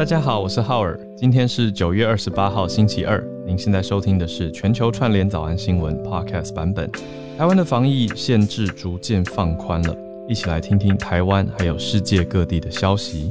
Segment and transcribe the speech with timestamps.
[0.00, 3.22] 大家好，我是浩尔，今天是九月二十八号星期二。
[3.46, 6.90] 您现在收听的是全球串联早安新闻 Podcast 版本。
[7.36, 9.94] 台湾的防疫限制逐渐放宽了，
[10.26, 13.30] 一起来听听台湾还有世界各地的消息。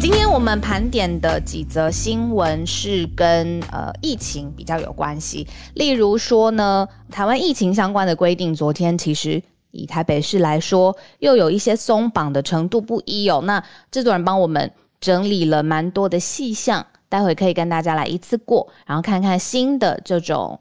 [0.00, 9.42] 今天我们盘点的几则新闻是跟呃疫情比较有关系，例如说呢，台湾疫情相关的规定，昨天其实。
[9.78, 13.40] 以台北市来说，又有一些松绑的程度不一哦。
[13.44, 14.70] 那制作人帮我们
[15.00, 20.60] 整理了蛮多的细项，待会可以跟大家来一次过，然后看看新的这种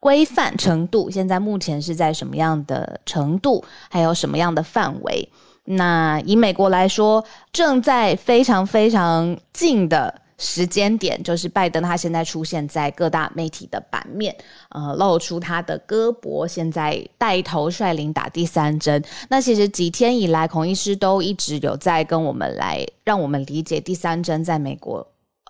[0.00, 5.28] 规范程度，现在目前是在什么样的程度，还有什么样的范围。
[5.64, 10.22] 那以美国来说，正在非常非常近的。
[10.38, 14.34] 时间点就是拜登，他现在出现在各大媒体的版面，
[14.68, 19.02] 呃，露出他的胳膊，现在带头率领打第三针。
[19.28, 25.04] 那其实几天以来，孔医师都一直有在跟我们来，让我们理解第三针在美国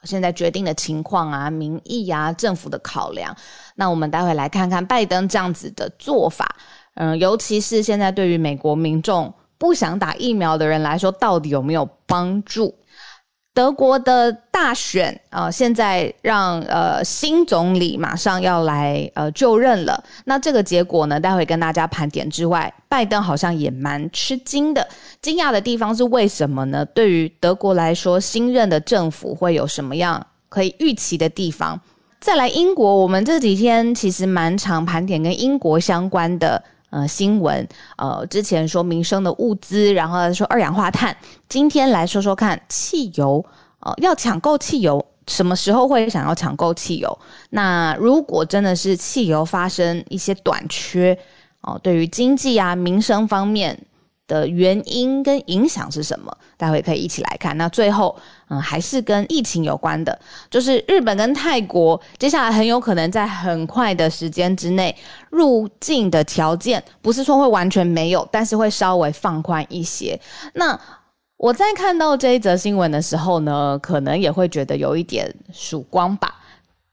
[0.05, 3.37] 现在决定的情况啊、民意啊、政府的考量。
[3.75, 6.57] 那我们待会来看看拜登这样子的做法，
[6.95, 12.75] 嗯，尤其是现在对于美国民众不想打疫苗的人来说，到底有没有帮助？
[13.59, 20.01] 德国的大选啊，现在让呃新总理马上要来呃就任了。
[20.27, 24.87] 那这个结果呢，待会跟大家盘点之外，拜登好像也蛮吃惊的。
[25.21, 26.85] 惊讶的地方是为什么呢？
[26.85, 31.81] 对于德国来说，新任的政府会有什么样可以预期的地方？
[32.21, 36.63] 再来英国，我们这几天其实蛮常盘点跟英国相关的。
[36.91, 41.17] 呃，新闻，呃，之前说民生的物资，然后说二氧化碳，
[41.49, 43.45] 今天来说说看汽油，
[43.81, 47.19] 呃，要抢购汽油，什么时候会想要抢购汽油？
[47.51, 51.19] 那如果真的是汽油发生一些短缺，
[51.61, 53.79] 哦，对于经济啊、民生方面。
[54.29, 56.33] 的原因跟影响是什么？
[56.57, 57.57] 待会可以一起来看。
[57.57, 58.17] 那最后，
[58.49, 60.17] 嗯，还是跟疫情有关的，
[60.51, 64.95] 就是日本跟泰国接下来很有可能在很快的时间之内
[65.31, 70.21] 入境的条件，不是说会完全没有，但是会稍微放宽一些。
[70.55, 70.79] 那
[71.37, 76.35] 我在看到这一则新闻的时候呢，可能也会觉得有一点曙光吧。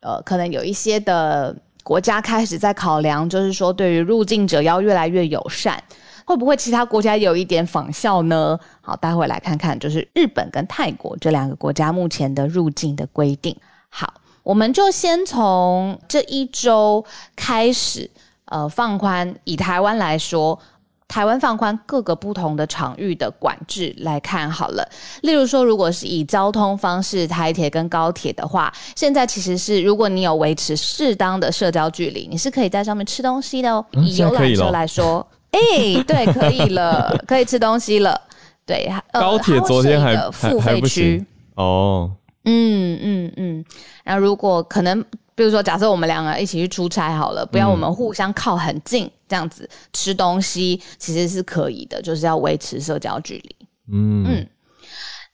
[0.01, 5.83] 呃，可能有一些的国家开始在考量，就是说对于入境者要越来越友善。
[6.25, 8.59] 会不会其他国家有一点仿效呢？
[8.81, 13.55] 好，待会来看看，就是日本跟泰国这两个国家目前的入境的规定。
[13.89, 17.05] 好，我们就先从这一周
[17.35, 18.09] 开始，
[18.45, 19.35] 呃，放宽。
[19.43, 20.59] 以台湾来说，
[21.07, 24.89] 台湾放宽各个不同的场域的管制来看好了。
[25.21, 33.85] 例如说，如果是以交通方式，台铁跟高铁的话，现在其实是如果你有维持适当的社交距离，你是可以在上面吃东西的哦。
[33.91, 35.25] 以游览车来说。
[35.55, 38.19] 哎，对，可以了， 可以吃东西了。
[38.65, 41.23] 对，高铁昨天还付费区
[41.55, 42.11] 哦。
[42.43, 43.65] 嗯嗯嗯。
[44.03, 45.01] 那如果可能，
[45.33, 53.55] 比如说，假设我们两个一起去出差好了，不要我们互相靠很近，这样子吃东西其实是可以的，就是要维持社交距离。
[53.91, 54.47] 嗯嗯。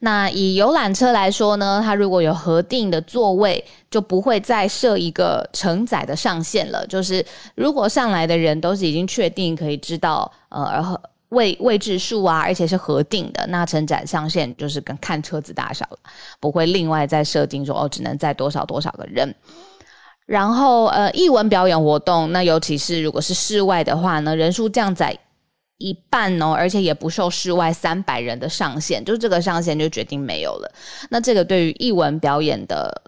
[0.03, 6.83] 那以游览车来说呢，它如果有核定的座位，就不会再设一个承载的上限了。
[6.87, 7.23] 就是
[7.53, 15.97] 如果上来的人都是已经确定可以知道，呃，然后位位置数啊，而且是核定的，那承载上限就是跟看车子大小了，
[16.39, 19.31] 不会另外再设定说哦，只能载多少多少个人。
[20.25, 25.15] 然后呃，艺文表演活动，那尤其是如果是室外的话呢，人数降载。
[25.81, 30.71] 一半哦，而且也不受室外三百人的上限，就这个上限就决定没有了。
[31.09, 33.01] 那这个对于艺文表演的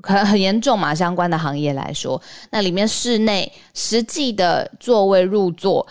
[0.00, 2.20] 可能很严重嘛，相关的行业来说，
[2.50, 5.86] 那里面室内实际的座位入座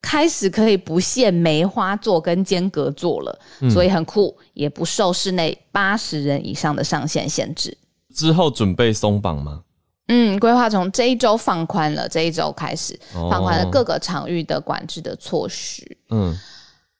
[0.00, 3.38] 开始可以不限梅花座跟间隔座了，
[3.70, 7.76] 所以很酷，也不受室内八十人以上的上限限制。
[8.14, 9.62] 之后准备松绑吗？
[10.08, 12.98] 嗯，规划从这一周放宽了，这一周开始
[13.30, 15.96] 放宽了各个场域的管制的措施。
[16.10, 16.34] 嗯，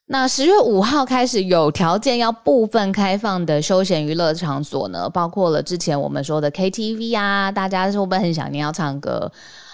[0.06, 9.30] 那十月五号开始有条件要部分开放的休闲娱乐场所呢，包括了之前我们说的 KTV 啊，大家是不是很想念要唱歌？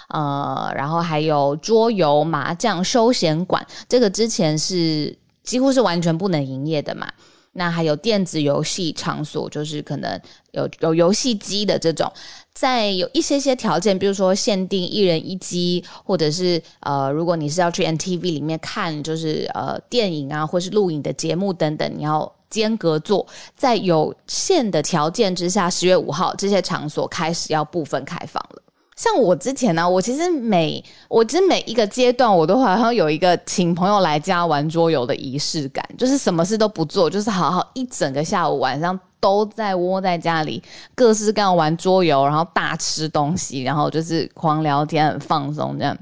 [0.09, 7.11] 呃，然后还有桌游、麻将、休闲馆，这个之前是几乎是完全不能营业的嘛。
[7.57, 10.19] 那还有电子游戏场所，就是可能
[10.51, 12.11] 有有游戏机的这种，
[12.55, 28.61] 在有一些些条件，比如说限定一人一机，或者是呃，如果你是要去 NTV 里面看，就是呃电影啊，或是录影的节目等等，你要间隔座，在有限的条件之下，十月五号这些场所开始要部分开放了。
[28.95, 40.61] 像我之前呢，我其实每我其实每一个阶段，我都好像有一个请朋友来家玩桌游的仪式感，就是什么事都不做，就是好好一整个下午晚上都在窝在家里，
[40.93, 45.97] 各式各样玩桌游，然后大吃东西，然后就是狂聊天，很放松这样。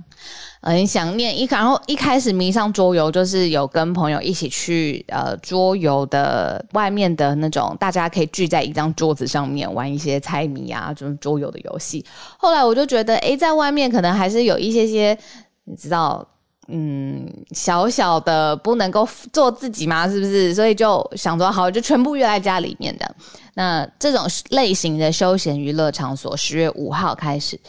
[0.61, 12.05] 很想念一，然后一开始迷上桌游，就是有跟朋友一起去呃桌游的外面的那种，大家可以聚在一张桌子上面玩一些猜谜啊，这种桌游的游戏。
[12.37, 15.17] 后来我就觉得，哎，在外面可能还是有一些些，
[15.63, 16.25] 你知道，
[16.67, 20.53] 嗯，小小的不能够做自己嘛，是不是？
[20.53, 23.15] 所以就想说，好，就全部约在家里面的。
[23.55, 27.59] 那这种类型的休闲娱乐场所，十月五号开始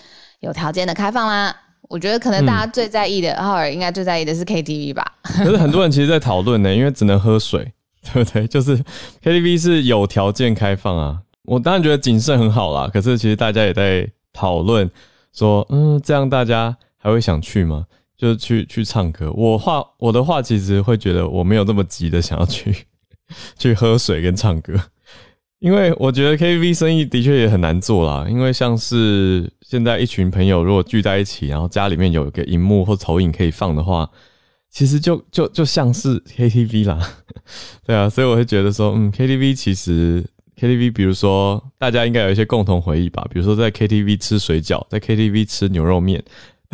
[0.41, 1.55] 有条件的开放啦。
[1.89, 5.05] 我觉得可能大家最在意的，浩尔应该最在意的是 KTV 吧。
[5.23, 7.73] 可是很多人其实，在讨论呢，因为只能喝水，
[8.13, 8.47] 对不对？
[8.47, 8.83] 就是
[9.23, 11.19] KTV 是有条件开放啊。
[11.45, 12.89] 我当然觉得谨慎很好啦。
[12.91, 14.91] 可是其实大家也在讨论
[15.35, 17.85] 说，嗯，这样大家还会想去吗？
[18.25, 19.31] 就去去唱歌。
[19.33, 22.75] 我话我的话，其实会觉得我没有那么急的想要去
[23.59, 24.75] 去喝水跟唱歌。
[25.61, 34.11] 因为我觉得 KTV 生意的确也很难做啦，因为像是现在一群朋友如果聚在一起，然后家里面有一个荧幕或投影可以放的话，
[34.71, 36.99] 其实就就就像是 KTV 啦，
[37.87, 40.23] 对啊，所以我会觉得说，嗯，KTV 其实
[40.61, 46.23] KTV，比如说大家应该有一些共同回忆吧，比如说在 KTV 吃水饺，在 KTV 吃牛肉面，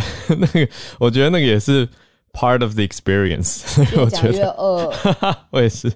[0.39, 0.69] 那个
[0.99, 1.89] 我觉得那个也是。
[2.33, 3.65] Part of the experience，
[4.01, 4.55] 我觉得，
[5.51, 5.93] 我也是，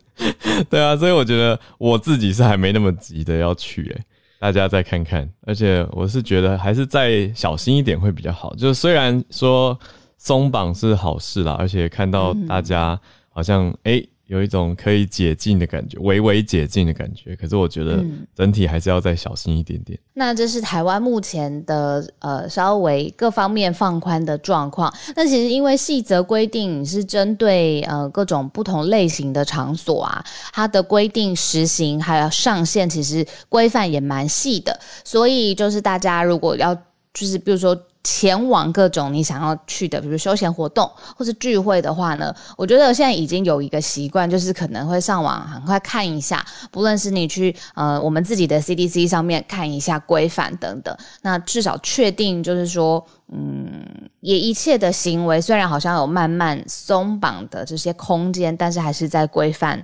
[0.68, 4.00] 对啊，所以我觉得我自己是还没那么急的要去，诶，
[4.40, 8.52] 大家再看看，而且我是觉得还是再小心一点会比较好。
[8.56, 9.78] 就是虽然说
[10.18, 14.04] 松绑是好事啦，而且看到大家好像诶。
[14.26, 17.36] 有一种可以解禁的感觉，微微解禁的感觉。
[17.36, 18.02] 可是我觉得
[18.34, 19.98] 整体还是要再小心一点点。
[20.14, 24.92] 那这是台湾目前的呃稍微各方面放宽的状况。
[25.14, 34.78] 那其实因为细则规定是针对呃各种不同类型的场所啊，它的规定实行还有上限，其实规范也蛮细的。
[35.04, 36.74] 所以就是大家如果要
[37.12, 37.78] 就是比如说。
[38.04, 53.82] 前往各种你想要去的，比如休闲活动或是聚会的话呢，我觉得现在已经有一个习惯，就是可能会上网很快看一下，不论是你去呃我们自己的 CDC 上面看一下规范等等，那至少确定就是说，嗯，
[54.20, 59.82] 也一切的行为虽然好像有慢慢松绑的这些空间，但是还是在规范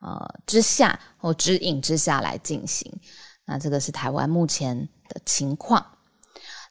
[0.00, 2.92] 呃之下或指引之下来进行。
[3.46, 4.76] 那这个是台湾目前
[5.08, 5.86] 的情况。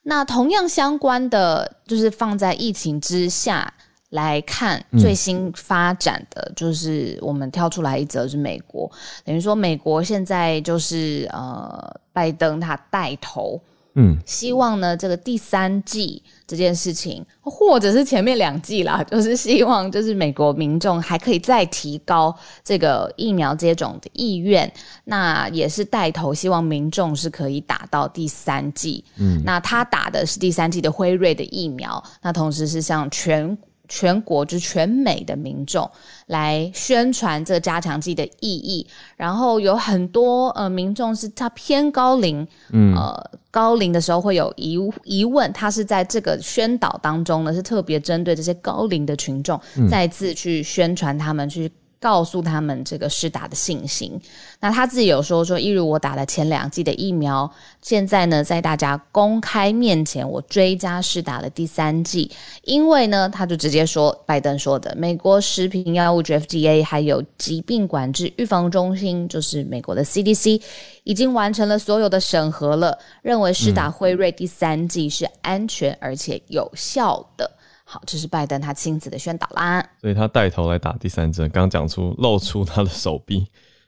[0.03, 3.73] 那同样相关的，就是放在疫情之下
[4.09, 8.91] 来看最新发展的，就是我们挑出来一则是美国，
[9.23, 13.61] 等于说美国现在就是呃，拜登他带头。
[13.95, 22.33] 嗯，希望呢，这个第三季这件事情，或者是前面两季啦， 就是希望，就是美国民众还可以再提高
[22.63, 24.71] 这个疫苗接种的意愿，
[25.03, 29.03] 那也是带头希望民众是可以打到第三季。
[29.17, 33.57] 嗯，那他打的是第三季的辉瑞的疫苗，那同时是向全。
[33.91, 35.87] 全国就是全美的民众
[36.27, 49.59] 来宣传这个加强剂的意义，然后有很多呃民众是他偏高龄，嗯，呃高龄的时候会有疑疑问，他是在这个宣导当中呢，是特别针对这些高龄的群众
[49.89, 51.69] 再次去宣传他们去。
[52.01, 54.19] 告诉他们这个施打的信心。
[54.59, 57.49] 那他自己有说说，一如我打了前两季的疫苗，
[57.81, 62.31] 现在呢，在大家公开面前，我追加施打了第三季。
[62.63, 70.59] 因为呢，他就直接说，拜登说的，美国食品药物局 FDA 还有疾病管制预防中心，就是美国的 CDC，
[71.03, 77.49] 已经完成了所有的审核了，认为施打辉瑞第三季是安全而且有效的。
[77.93, 83.45] 好，这是拜登他亲自的宣导啦，所以他带头来打第三针，刚讲出露出他的手臂。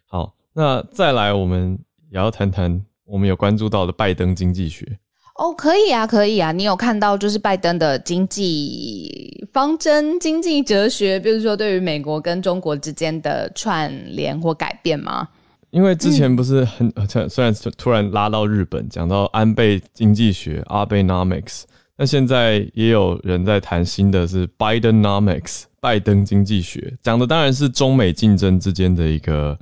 [0.07, 1.79] 好，那再来，我们
[2.11, 4.99] 也要谈谈我们有关注到的拜登经济学。
[5.35, 15.29] 哦，可以啊，可以啊，你有看到就是拜登的经济方针、经济哲学，比如说对于美国跟中国之间的串联或改变吗？
[15.69, 16.91] 因为之前不是很
[17.29, 21.63] 虽然突然拉到日本，讲到安倍经济学 （Abenomics）。
[22.03, 29.57] 那现在也有人在谈新的是 Bidenomics，拜登经济学，讲的当然是中美竞争之间的一个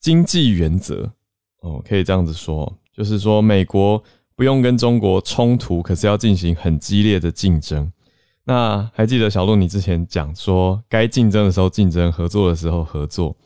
[0.00, 1.12] 经济原则
[1.60, 4.02] 哦，可以这样子说，就是说美国
[4.34, 7.92] 不用跟中国冲突，可是要进行很激烈的竞争。
[8.44, 13.36] 那还记得小鹿你之前讲说，该竞争的时候竞争，合作的时候合作，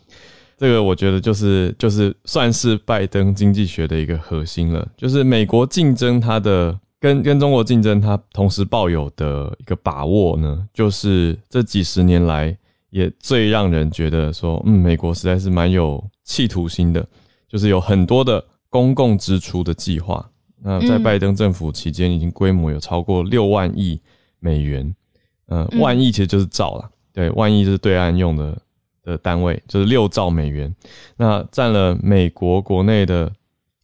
[0.56, 6.78] 这个我觉得就是就是算是拜登经济学的一个核心了，就是美国竞争它的。
[7.00, 12.54] 跟跟中国竞争，他同时抱有的一个把握呢，就是这几十年来
[12.90, 17.04] 也最让人觉得说，嗯，美国实在是蛮有企图心的，
[17.48, 20.28] 就是有很多的公共支出的计划。
[20.62, 23.98] 那在拜登政府期间，已经规模有超过六万亿
[24.38, 24.94] 美元，
[25.46, 28.58] 呃，万亿其实就是兆了，对，万亿就是对岸用的
[29.02, 30.74] 的单位，就是六兆美元，
[31.16, 33.32] 那占了美国国内的。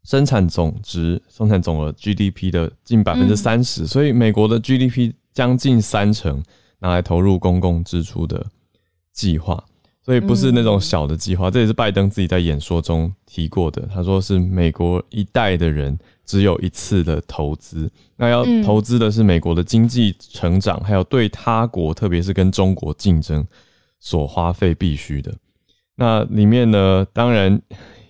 [0.07, 6.41] 生产总值、生产总额 GDP 的近百分之三十，所以美国的 GDP 将近三成
[6.79, 8.47] 拿来投入公共支出的
[9.13, 9.63] 计划，
[10.05, 11.51] 所以不是那种小的计划。
[11.51, 23.45] 这也是拜登自己在演说中提过的，他说是美国一代的人只有一次的投资，那要投资的是美国的经济成长，还有对他国，特别是跟中国竞争
[23.99, 25.35] 所花费必须的。
[25.97, 27.61] 那里面呢，当然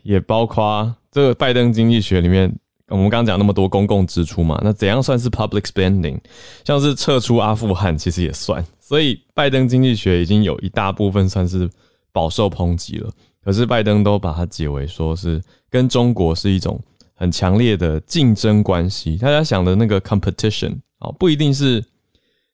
[0.07, 0.95] 也包括。
[1.13, 2.55] 这个拜登经济学里面，
[2.89, 6.19] 我们刚刚讲那么多公共支出嘛，那怎样算是 public spending？
[6.63, 8.63] 像是撤出阿富汗，其实也算。
[8.79, 11.71] 所以拜登经济学已经有一大部分算是
[12.13, 13.11] 饱受抨击了。
[13.43, 16.79] 可是拜登都把它解为说是跟中国是一种
[17.15, 19.17] 很强烈的竞争关系。
[19.17, 21.83] 大家想的那个 competition 啊，不一定是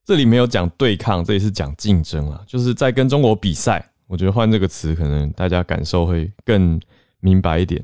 [0.05, 3.85] 这里没有讲对抗，这里是讲竞争啊，就是在跟中国比赛。
[4.07, 6.81] 我觉得换这个词，可能大家感受会更
[7.23, 7.83] 明白一点。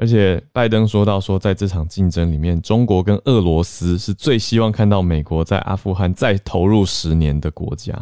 [0.00, 7.92] 而且拜登说到说，在这场竞争里面，中国跟俄罗斯是最希望看到美国在阿富汗再投入十年的国家。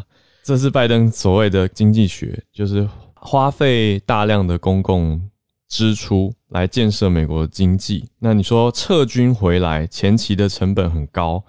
[0.43, 5.31] 这是拜登所谓的经济学，就是花费大量的公共
[5.69, 8.07] 支出来建设美国的经济。
[8.19, 11.43] 那你说撤军回来前期的成本很高，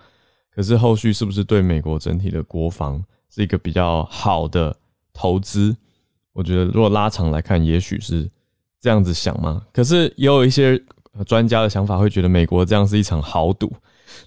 [0.56, 4.74] 可是后续是不是对美国整体的国防是一个比较好的
[5.12, 5.76] 投资？
[6.32, 8.32] 我觉得如果拉长来看，也许是。
[8.80, 9.64] 这样子想吗？
[9.74, 10.80] 可是也有一些
[11.26, 13.72] 专家的想法，会觉得美国这样是一场豪赌，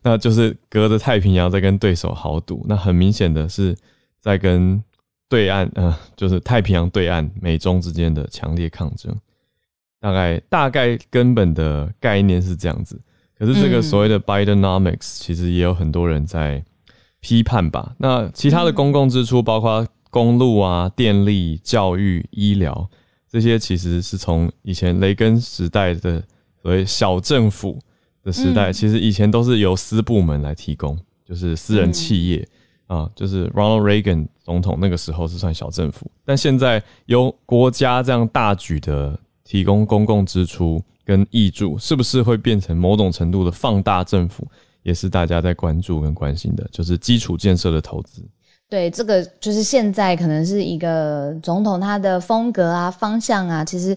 [0.03, 2.65] 那就是隔着太平洋在跟对手豪赌。
[2.69, 3.77] 那很明显的是
[4.21, 4.83] 在跟
[5.29, 9.17] 对岸，呃，就是太平洋对岸美中之间的强烈抗争。
[10.01, 13.01] 大概大概根本的概念是这样子。
[13.39, 16.65] 可是这个所谓的 Bidenomics，其实也有很多人在
[17.21, 17.95] 批判吧。
[17.99, 22.91] 那其他的公共支出，包括公路啊、电力、教育、医疗。
[23.31, 26.21] 这些其实是从以前雷根时代的
[26.61, 27.79] 所谓小政府
[28.25, 32.47] 的时代，其实以前都是由私部门来提供，就是私人企业
[32.89, 44.45] 啊，就是 Ronald Reagan 总统那个时候是算小政府，但现在由国家这样大举的提供公共支出跟益助，是不是会变成某种程度的放大政府，
[44.83, 48.23] 也是大家在关注跟关心的，就是基础建设的投资。
[48.71, 53.97] 对，这个就是现在可能是一个总统他的风格啊、方向啊，其实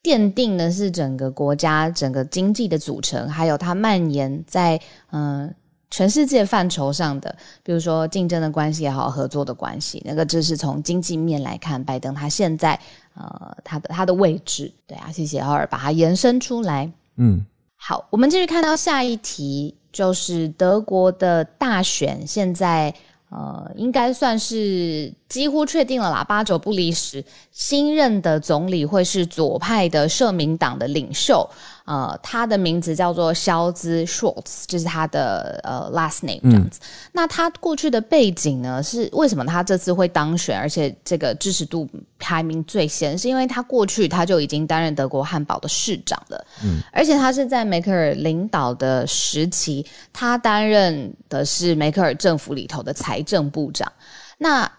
[0.00, 5.52] 奠定的是整个国家整个经济的组成，还有它蔓延在嗯
[5.90, 12.78] 全世界范畴上的，比如说竞争的关系也好，合作的关系，那个就是从经济面来看，拜登他现在
[13.14, 16.88] 呃他的他的位置，对啊，谢谢奥尔把它延伸出来。
[17.16, 17.44] 嗯，
[17.76, 22.94] 好，我们继续看到下一题，就是德国的大选现在。
[23.34, 31.48] 呃，应该算是几乎确定了啦，八九不离十，新任的总理会是左派的社民党的领袖。
[31.84, 36.80] 呃，他的名字叫做肖兹 （Schwartz），就是他的呃 last name 这样子。
[37.12, 43.18] 那他过去的背景呢，是为什么他这次会当选，而且这个支持度排名最先？
[43.18, 53.92] 是因为他过去他就已经担任德国汉堡的市长了，嗯，而且他是在梅克尔领导的时期，他担任的是梅克尔政府里头的财政部长。
[54.38, 54.70] 那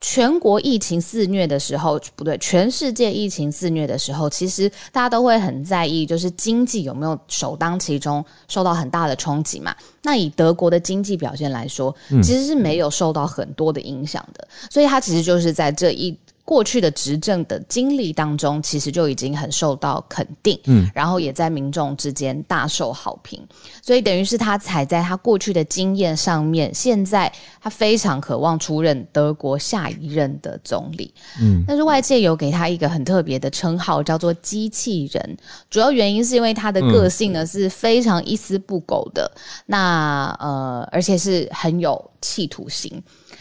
[0.00, 9.76] 全国疫情肆虐的时候，不对，全世界疫情肆虐的时候，其实大家都会很在意，就是经济有没有首当其冲受到很大的冲击嘛？
[10.02, 16.16] 那以德国的经济表现来说，其实是没有受到很多的影响的，所以它其实就是在这一。
[16.50, 23.40] 过去的执政的经历当中，其实就已经很受到肯定，嗯，然后也在民众之间大受好评，
[23.80, 35.36] 所以等于是他踩在他过去的经验上面，现在他非常渴望出任德国下一任的总理，嗯，但是外界有给他一个很特别的称号，叫做机器人，
[35.70, 39.30] 主要原因是因为他的个性呢是非常一丝不苟的，
[39.66, 43.00] 那呃，而且是很有企图心。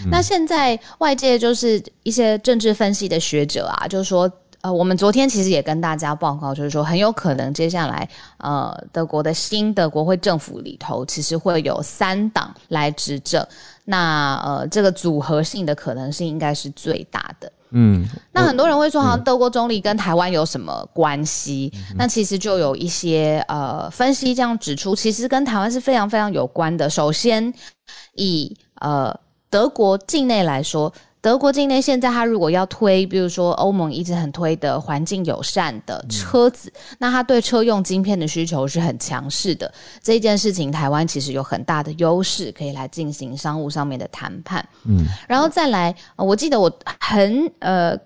[0.09, 13.45] 那现在外界就是一些政治分析的学者啊，就是说，呃，我们昨天其实也跟大家报告，就是说很有可能接下来，呃，德国的新的国会政府里头，其实会有三党来执政。
[13.85, 17.51] 那呃，这个组合性的可能性应该是最大的。
[17.71, 21.71] 嗯，那很多人会说，好像德国总理跟台湾有什么关系？
[21.95, 26.89] 那其实就有一些呃分析这样指出，其实跟台湾是非常非常有关的。
[26.89, 27.53] 首先，
[28.15, 29.15] 以呃
[29.49, 30.93] 德国境内来说。
[31.21, 39.69] 德国境内现在，它如果要推，比如说欧盟一直很推的环境友善的车子，那它对车用晶片的需求是很强势的。
[40.01, 44.65] 这件事情，台湾其实有很大的优势，可以来进行商务上面的谈判。
[44.85, 47.99] 嗯，然后再来，我记得我很呃。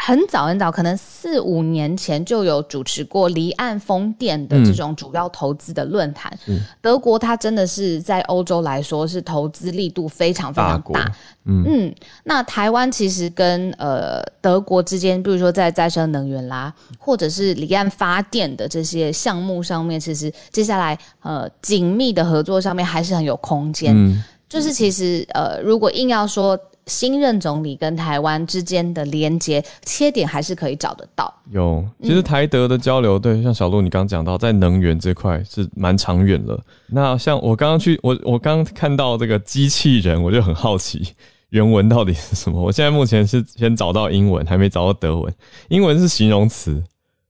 [0.00, 6.32] 很早很早，可能四五年前就有主持过离岸风电的这种主要投资的论坛。
[6.46, 11.12] 嗯德国它真的是在欧洲来说是投资力度非常非常大。
[11.44, 11.92] 嗯，
[12.24, 23.92] 那台湾其实跟呃德国之间，比如说在再生能源啦，或者是离岸发电的这些项目上面，其实接下来呃紧密的合作上面还是很有空间。
[23.94, 26.58] 嗯就是其实呃，如果硬要说。
[26.88, 31.32] 新任总理跟台湾之间的连接切点还是可以找得到。
[31.50, 36.58] 有，其实台德的交流，对，像小鹿你刚刚讲到，在能源这块是蛮长远了。
[36.88, 41.14] 那像我刚刚去，我我刚刚看到这个机器人，我就很好奇
[41.50, 42.60] 原文到底是什么。
[42.60, 45.32] 我现在目前是先找到英文，还没找到德文。
[45.68, 46.82] 英文是形容词，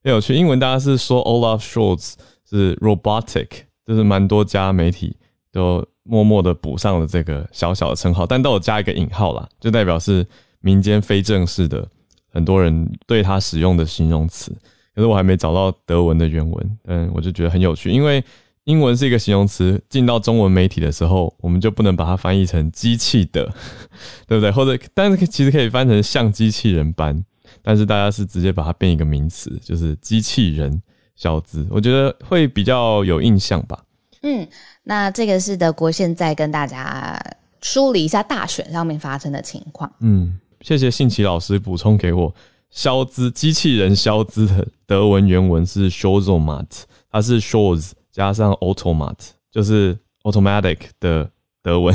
[0.03, 0.35] 很有趣。
[0.35, 2.15] 英文大家是说 Olaf Scholz
[2.49, 3.49] 是 robotic，
[3.87, 5.17] 就是蛮多家媒体
[5.53, 5.85] 都。
[6.09, 10.27] 默默的补上了这个小小的称号，但都有加一个引号啦，就代表是
[10.61, 11.87] 民间非正式的
[12.33, 14.51] 很多人对他使用的形容词。
[14.95, 18.25] 可是我还没找到德文的原文，嗯，我就觉得很有趣，因为
[18.65, 23.45] 英文是一个形容词，进到中文媒体的时候，我们就不能把它翻译成机器的，
[24.27, 24.51] 对不对？
[24.51, 27.23] 或者，但是其实可以翻成像机器人般，
[27.63, 30.83] 但是大家是直接把它变一个名词，就是机器人
[31.15, 33.79] 小子，我觉得会比较有印象吧。
[34.23, 34.49] 嗯，
[34.83, 37.19] 那这个是德国现在跟大家
[37.63, 39.93] 梳理一下大选上面发生的情况。
[40.01, 42.35] 嗯，谢谢信奇老师补充给我，
[42.71, 49.17] 肖兹机器人肖兹的德文原文是 s h o z o m a t 它是 s h o z 加上 automat，
[49.51, 51.31] 就是 automatic 的
[51.63, 51.95] 德文，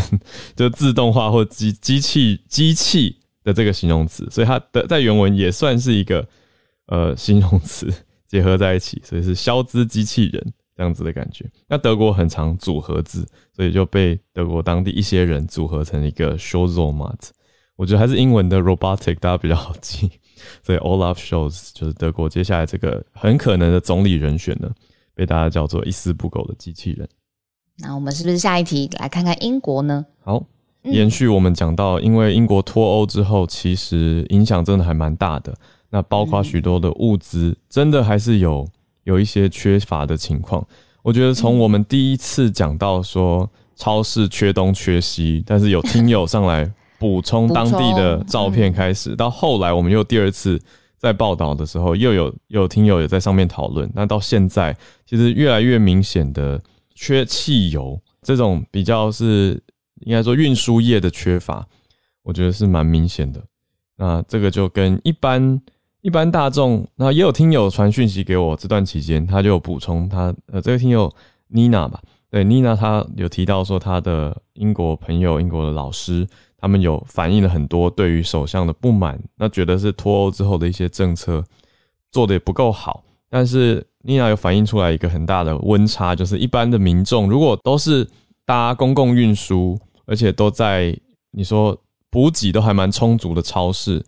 [0.56, 6.28] 就自动化或机机器机器的这个形容词，所以它的在原文也算是一个
[6.88, 7.94] 呃形容词
[8.28, 10.54] 结合在一起，所以是肖兹机器人。
[10.76, 17.32] 这样子的感觉，那德国很常组合字，所以就被德国当地一些人组合成一个 s h o z o m a t
[17.76, 20.10] 我觉得还是英文的 robotic 大家比较好记，
[20.64, 24.70] 所以 Olaf Scholz 就是德国接下来这个很可能的总理人选呢，
[25.14, 27.08] 被大家叫做一丝不苟的机器人。
[27.80, 30.06] 那我们是不是下一题来看看英国呢？
[30.24, 30.44] 好，
[30.84, 35.56] 延续我们讲到，因为英国脱欧之后，其实影响真的还蛮大的，
[35.90, 38.68] 那包括许多的物资，真的还是有。
[39.04, 40.66] 有一些缺乏的情况，
[41.02, 50.58] 我觉得从我们第一次讲到说超市缺东缺西，但是有听友上来补充当地的照片开始，到后来我们又第二次
[50.98, 56.62] 在报道的时候，又有有听友也在上面讨论，那到现在其实越来越明显的
[56.96, 59.62] 缺汽油，这种比较是
[60.06, 61.68] 应该说运输业的缺乏，
[62.22, 63.44] 我觉得是蛮明显的。
[63.98, 65.62] 那这个就跟一般。
[66.04, 71.10] 一般大众，那也有听友传讯息给我，这段期间他就有补充，他呃，这个听友
[71.48, 81.42] 妮娜吧，对妮娜，她有提到说，她的英国朋友、英国的老师，他们有反映了很多对于首相的不满，那觉得是脱欧之后的一些政策
[82.12, 83.02] 做的也不够好。
[83.30, 88.06] 但是妮娜有反映出来一个很大的温差，就是一般的民众如果都是
[88.46, 90.94] 搭公共运输，而且都在
[91.32, 91.78] 你说
[92.12, 94.04] 补给都还蛮充足的超市。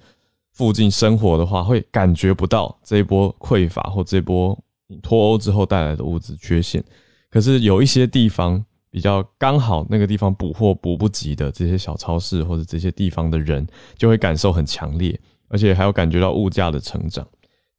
[0.56, 4.58] 附近生活的话，会感觉不到这一波匮乏或这一波
[5.04, 6.82] 脱欧之后带来的物质缺陷。
[7.30, 17.28] 可是有一些地方比较刚好，那个地方补货补不及的这些小超市或者这些地方的人，就会感受很强烈，而且还有感觉到物价的成长。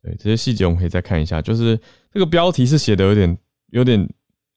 [0.03, 1.41] 对这些细节，我们可以再看一下。
[1.41, 1.81] 就是
[2.13, 3.39] 这个标题是写的有点
[3.71, 4.07] 有点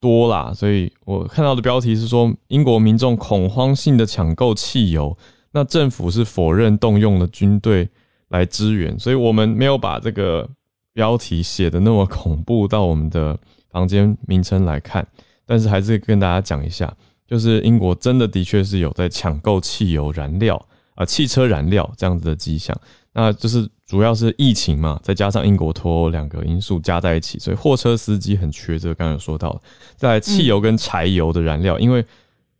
[0.01, 5.17] 多啦，所以我看到的标题是说英国民众恐慌性的抢购汽油，
[5.53, 7.89] 那政府是否认动用了军队。
[8.29, 10.47] 来支援，所以我们没有把这个
[10.93, 13.37] 标题写的那么恐怖到我们的
[13.69, 15.07] 房间名称来看，
[15.45, 16.91] 但是还是跟大家讲一下，
[17.27, 20.63] 就是英国真的的确是有在抢购汽油燃料
[20.95, 22.75] 啊，汽车燃料这样子的迹象。
[23.11, 28.77] 那就是主要是疫情嘛，再加上英国脱欧两个因素加在一起，所以货车司机很缺。
[28.77, 29.59] 这个刚刚有说到，
[29.95, 32.05] 在汽油跟柴油的燃料，因为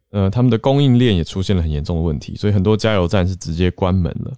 [0.10, 4.34] 呃他们的供应链也出现了很严重的问题，所以很多加油站是直接关门了。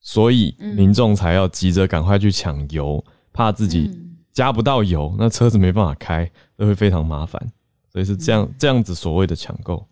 [0.00, 3.90] 所以民众才要急着赶快去抢油，怕自己
[4.32, 7.40] 加不到油，那车子没办法开，都会非常麻烦。
[7.92, 9.84] 所以是这样这样子所谓的抢购。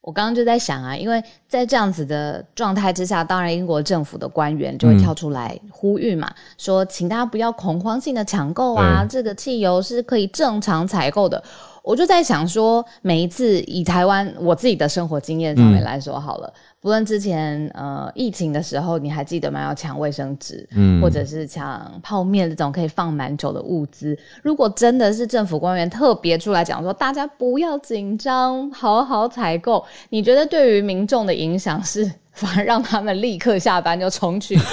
[0.00, 11.40] 我刚刚就在想啊，因为在这样子的状态之下，当然英国政府的官员就会跳出来呼吁嘛，说请大家不要恐慌性的抢购啊，这个汽油是可以正常采购的。
[11.84, 19.62] 我就在想说，每一次以台湾我自己的生活经验上面来说好了，不论之前呃疫情的时候，你还记得吗？
[19.62, 24.18] 要抢卫生纸，嗯，或者是抢泡面这种可以放蛮久的物资。
[24.42, 34.58] 如果真的是政府官员特别出来讲说，大家不要紧张，好好采购，你觉得对于民众的影响是反而让他们立刻下班就重去？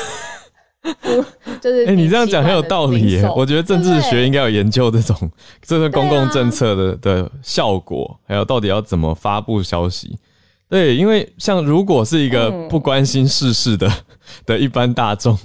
[1.61, 3.31] 就是，哎，你这样讲很有道理耶。
[3.35, 5.15] 我觉得政治学应该有研究这种，
[5.61, 10.17] 这个公共政策的的效果，还有到底要怎么发布消息。
[10.69, 13.91] 对，因为像如果是一个不关心世事的
[14.45, 15.37] 的一般大众，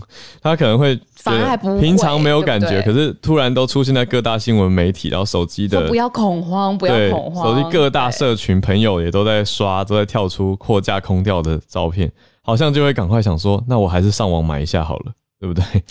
[0.42, 15.12] 他可能会反而还不平常没有感觉，可是突然都出现在各大新闻媒体，然后手机的不要恐慌，不要恐慌，手机各大社群朋友也都在刷，都在跳出货架空掉的照片，好像就会赶快想说，那我还是上网买一下好了。
[15.40, 15.84] 对不对？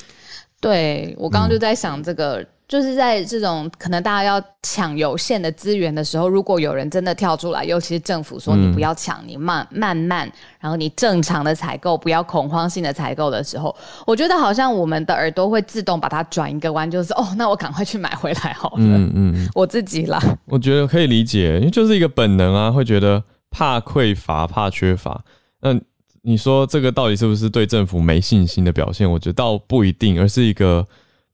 [0.59, 13.75] 对我刚刚就在想，这个就是在这种可能大家要抢有限的资源的时候，如果有人真的跳出来，尤其是政府说你不要抢，你慢慢慢，然后你正常的采购，不要恐慌性的采购的时候，
[14.07, 18.77] 我觉得好像我们的耳朵会自动把它转一个弯，就是哦，那我赶快去买回来好了。
[18.79, 25.23] 嗯嗯，我自己啦，我觉得可以理解，因为就是一个本能啊，会觉得怕匮乏，怕缺乏。
[25.61, 25.79] 那
[26.23, 29.09] 你说这个到底是不是对政府没信心的表现？
[29.11, 30.87] 我觉得倒不一定，而是一个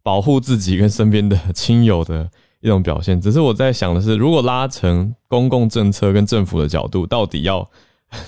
[0.09, 2.27] 保护自己跟身边的亲友的
[2.61, 3.21] 一种表现。
[3.21, 7.69] 只是我在想的是，如果拉成公共政策跟政府的角度，到底要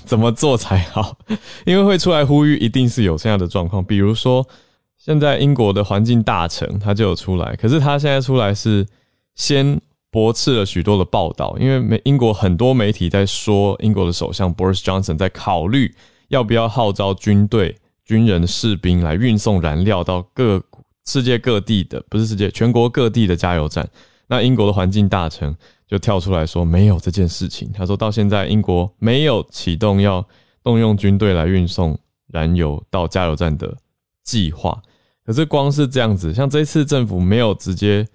[0.06, 1.17] 怎么做才好？
[1.65, 3.84] 因为会出来呼吁，一定是有这样的状况。
[3.84, 4.48] 比如说，
[4.96, 8.86] 现在英国的环境大臣他就有出来，可是他现在出来是
[9.34, 15.96] 先驳斥了许多的报道，因为美英国很多媒体在说，英国的首相 Boris Johnson 在考虑。
[16.28, 20.60] 要不要号召军队、军人、士兵来运送燃料到各
[21.06, 23.88] 世界各地的，不是世界，全国各地的加油站？
[24.28, 25.54] 那英国的环境大臣
[25.88, 27.70] 就跳出来说没有这件事情。
[27.74, 30.26] 他说到现在，英国没有启动要
[30.64, 33.76] 动用军队来运送燃油到加油站的
[34.24, 34.82] 计划。
[35.26, 38.08] 可是光是这样子，像这次政府没有直接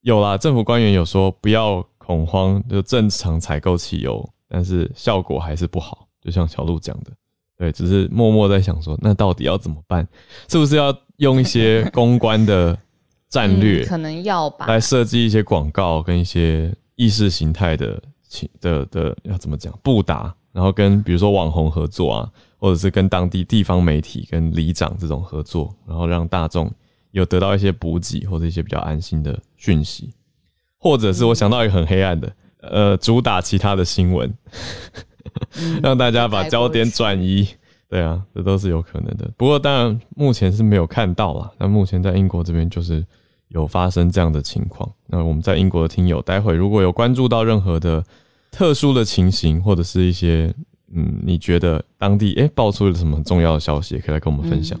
[0.00, 6.08] 有啦，政府官员有说不要恐慌，就正常采购汽油，但是效果还是不好。
[6.22, 7.12] 就像小鹿讲的。
[7.56, 10.06] 对，只是默默在想说，那到底要怎么办？
[10.48, 12.76] 是不是要用一些公关的
[13.28, 26.68] 战略，可能要吧，来设计一些广告跟一些意识形态的情的的要怎么讲布达，然后跟比如说网红合作啊，或者是跟当地地方媒体跟里长这种合作，然后让大众
[27.10, 30.12] 有得到一些补给或者一些比较安心的讯息，
[30.78, 34.32] 或者是我想到一个很黑暗的，呃，主打其他的新闻。
[35.82, 37.46] 让大家把焦点转移，
[37.88, 39.30] 对啊，这都是有可能的。
[39.36, 41.50] 不过当然目前是没有看到啦。
[41.58, 43.02] 那目前在英国这边就是
[43.48, 44.90] 有发生这样的情况。
[45.06, 48.04] 那我们在英国的听友，待会如果有关注到任何的
[48.50, 50.54] 特殊的情形，或者是一些
[50.94, 54.78] 嗯，你觉得当地诶爆出了什么重要的消息，也可以来跟我们分享。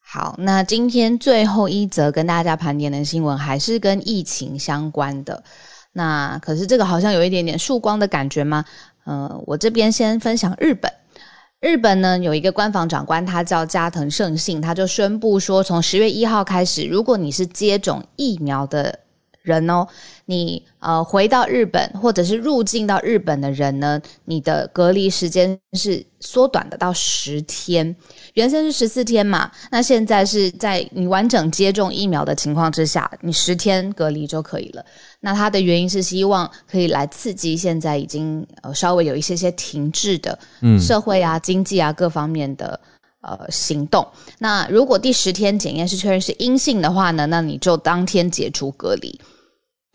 [0.00, 5.42] 好，那今天最后一则跟大家盘点的新闻，还是跟疫情相关的。
[5.92, 8.64] 那可是这个好像有一点点曙光的感觉吗？
[9.04, 10.92] 呃，我这边先分享日本。
[11.60, 19.05] 日本呢有一个官房长官，他叫加藤胜信，他就宣布说，从十月一号开始，如果你是接种疫苗的。
[19.46, 19.86] 人哦，
[20.24, 27.94] 你呃回到日本或者是入境到日本的人呢，你的隔离时间是缩短的到十天，
[28.34, 34.84] 原先是十四天嘛，那现在是在你完整接种疫苗的情况之下，你十天隔离就可以了。
[35.20, 40.36] 那它的原因是希望可以来刺激现在已经呃稍微有一些些停滞的
[40.80, 42.78] 社会啊、经济啊各方面的
[43.20, 44.06] 呃行动。
[44.38, 49.20] 那如果第十天检验是确认是阴性的话呢，那你就当天解除隔离。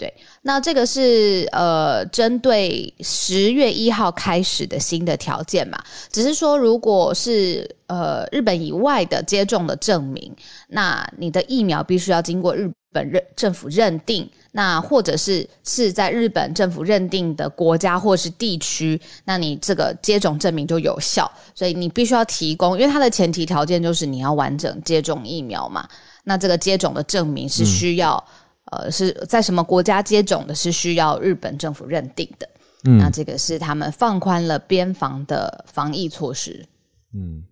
[0.02, 0.12] 对，
[0.42, 5.78] 那这个是呃，针对十月一号开始的新的条件嘛？
[6.12, 10.36] 只是说，如果是呃日本以外的接种的证明，
[10.68, 21.32] 那你的疫苗必须要经过日本认政府认定，那或者是是在日本政府认定的国家或是地区，那你这个接种证明就有效。
[21.54, 25.88] 所以你必须要提供，因为它的前提条件就是你要完整接种疫苗嘛。
[26.24, 28.24] 那这个接种的证明是需要。
[28.72, 32.50] 呃，是在什么国家接种的，是需要日本政府认定的。
[32.86, 36.66] 嗯，那这个是他们放宽了边防的防疫措施。
[37.14, 37.44] 嗯，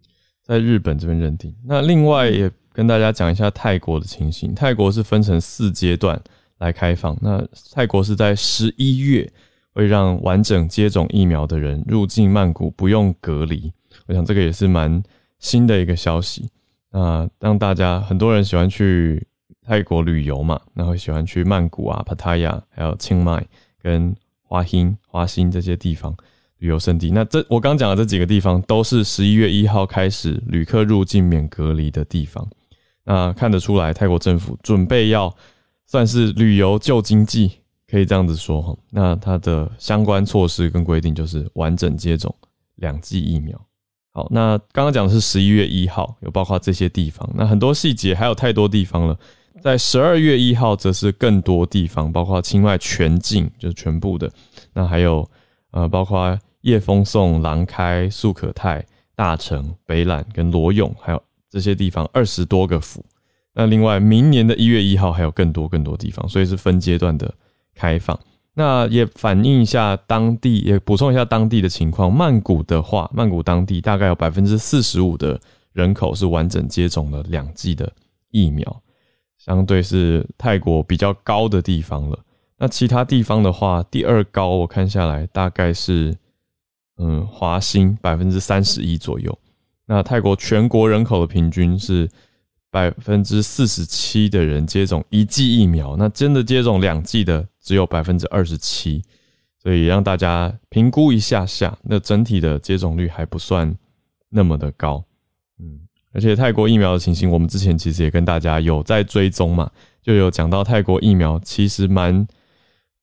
[0.44, 1.54] 在日本这边认定。
[1.66, 4.56] 那另外也跟大家讲一下泰国的情形。
[4.56, 6.20] 泰国是分成四阶段
[6.58, 7.16] 来开放。
[7.22, 9.32] 那泰国是在十一月
[9.74, 13.72] 会让完整接种疫苗的人入境曼谷不用隔离。
[14.08, 15.04] 我想这个也是蛮
[15.38, 16.50] 新的一个消息。
[16.92, 19.28] 那让大家很多人喜欢去
[19.70, 23.46] 泰国旅游嘛，那会喜欢去曼谷啊、帕塔亚，还有清迈
[23.80, 26.12] 跟花欣、花欣这些地方
[26.58, 27.12] 旅游胜地。
[27.12, 32.50] 那这我刚讲的这几个地方，都是十一月一号开始旅客入境免隔离的地方。
[33.04, 35.32] 那看得出来，泰国政府准备要
[35.86, 37.52] 算是旅游救经济，
[37.88, 38.76] 可以这样子说哈。
[38.90, 42.34] 那它的相关措施跟规定就是完整接种
[42.78, 43.56] 两剂疫苗。
[44.10, 47.30] 好，那刚刚讲的是十一月一号，有包括这些地方。
[47.36, 49.16] 那很多细节还有太多地方了。
[49.62, 54.32] 在十二月一号，则是更多地方，包括清迈全境，就是全部的。
[54.74, 55.30] 那还有
[55.72, 63.04] 呃，包括叶风颂、廊开、素可泰、大城、北榄跟罗勇，还有这些地方二十多个府。
[63.54, 67.34] 那另外，明年的一月一号还有更多更多地方，所以是分阶段的
[67.76, 68.18] 开放。
[68.54, 72.12] 那也反映一下当地，也补充一下当地的情况。
[72.12, 75.40] 曼谷的话，曼谷当地大概有百分之四十五的
[75.74, 77.92] 人口是完整接种了两剂的
[78.32, 78.82] 疫苗，
[79.40, 82.20] 相对是泰国比较高的地方了。
[82.60, 86.16] 那其他地方的话，第二高我看下来大概是，
[86.98, 89.36] 嗯，华兴百分之三十一左右。
[89.88, 92.08] 那泰国全国人口的平均是。
[92.72, 99.02] 百分之四十七的人接种一剂疫苗，那真的接种两剂的只有百分之二十七，
[99.58, 103.76] 所以让大家评估一下下，那整体的接种率还不算
[104.30, 105.04] 那么的高，
[105.58, 105.80] 嗯，
[106.14, 109.70] 而且泰国疫苗的情形，我们之前其实也跟大家有在追踪嘛，
[110.02, 112.28] 就有讲到泰国疫苗其实蛮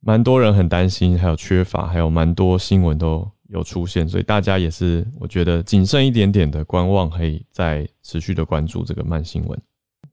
[0.01, 7.87] 蛮多人很担心，还有缺乏，还有蛮多新闻都有出现，所以大家也是我觉得谨慎一点点的观望，可以再。
[8.09, 9.61] 持续的关注这个慢新闻，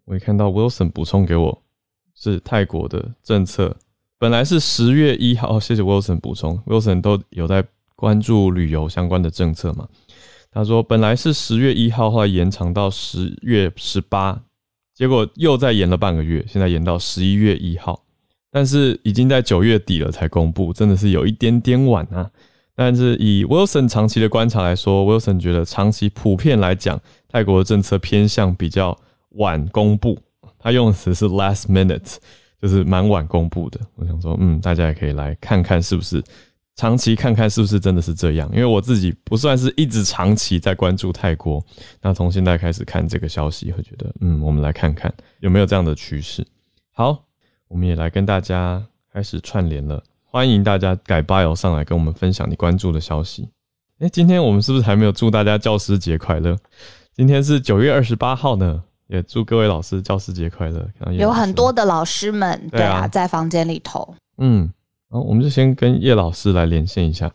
[0.06, 1.62] 我也看到 Wilson 补充给我
[2.16, 3.78] 是泰国的政策，
[4.18, 7.64] 本来是十月一号，谢谢 Wilson 补充，Wilson 都有在
[7.96, 9.88] 关注旅游相关的政策嘛？
[10.54, 14.40] 他说本来是十月一号后来延长到十月十八，
[14.94, 18.04] 结果又再延了半个月，现在延到十一月一号，
[18.52, 22.30] 但是已经在九月底了才公布，真的是有一点点晚啊。
[22.76, 27.00] 但是以 Wilson 长期的观察来说，Wilson 觉得长期普遍来讲。
[27.30, 28.96] 泰国的政策偏向比较
[29.30, 30.20] 晚公布，
[30.60, 32.18] 他用的词是 last minute，
[32.62, 33.80] 就是蛮晚公布的。
[33.96, 36.24] 我想说，嗯，大家也可以来看看是不是
[36.76, 38.50] 长期看看是不是真的是这样。
[38.52, 41.64] 因为我自己不算是一直长期在关注泰国，
[42.02, 46.46] 那从现在开始看这个消息，会觉得，嗯，我们来看看有没有这样的趋势。
[46.92, 47.24] 好，
[47.68, 53.50] 我们也来跟大家开始串联了，欢迎大家改 bio 上来跟我们分享你关注的消息。
[54.00, 56.58] 哎，今天我们是不是还没有祝大家教师节快乐？
[57.16, 60.88] 今天是九月二十八号呢，也祝各位老师教师节快乐。
[61.12, 64.16] 有很多的老师们，对啊，在房间里头。
[64.40, 64.68] 嗯，
[65.14, 67.32] 然后我们就先跟叶老师来连线一下。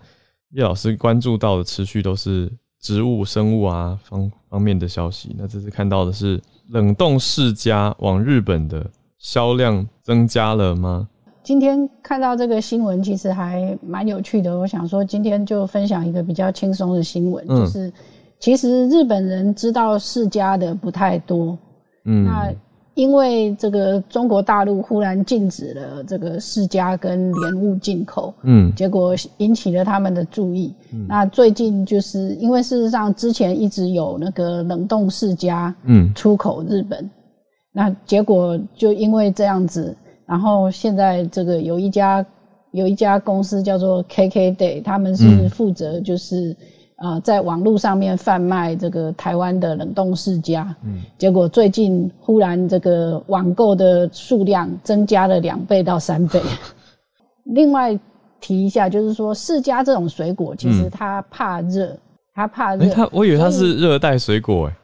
[0.51, 5.33] 叶老师关注到的持续都是植物、生物啊方方面的消息。
[5.39, 8.85] 那这次看到的是冷冻世家往日本的
[9.19, 11.09] 销量增加了吗？
[11.45, 14.59] 今天看到这个新闻，其实还蛮有趣的。
[14.59, 17.93] 我想说，今天就分享一个比较轻松的新闻，就是。
[18.41, 21.59] 其实日本人知道世家的不太多，
[22.05, 22.55] 嗯，那
[22.99, 30.75] 因为这个中国大陆忽然禁止了这个世家跟莲雾进口，嗯，结果引起了他们的注意。
[31.07, 37.09] 那最近就是因为事实上之前一直有那个冷冻世家，嗯，出口日本，
[37.73, 42.27] 那结果就因为这样子，然后现在这个有一家
[42.73, 46.57] 有一家公司叫做 KK Day，他们是负责就是。
[46.99, 56.43] 啊，在网络上面贩卖这个台湾的冷冻世家，嗯，结果最近忽然这个网购的数量增加了两倍到三倍。
[57.55, 57.97] 另外
[58.41, 61.97] 提一下，就是说世家这种水果，其实它怕热，
[62.35, 62.93] 它怕热。
[62.93, 64.77] 它我以为它是热带水果哎。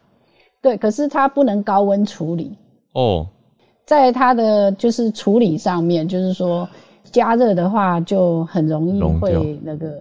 [0.63, 2.57] 对，可是它不能高温处理
[2.93, 3.27] 哦，
[3.87, 6.69] 在它的就是处理上面，就是说
[7.11, 10.01] 加热的话就很容易会那个。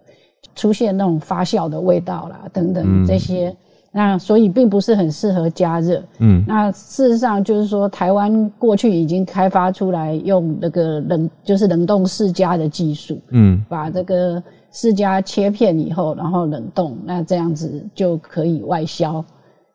[0.56, 3.56] 出现那种发酵的味道啦，等等这些，
[3.92, 6.04] 那所以并不是很适合加热。
[6.20, 13.20] 嗯，那事实上就是说，台湾过去已经开发出来用那个冷，就是冷冻释迦的技术。
[13.30, 19.24] 嗯，把这个释迦切片以后，然后冷冻，那这样子就可以外销。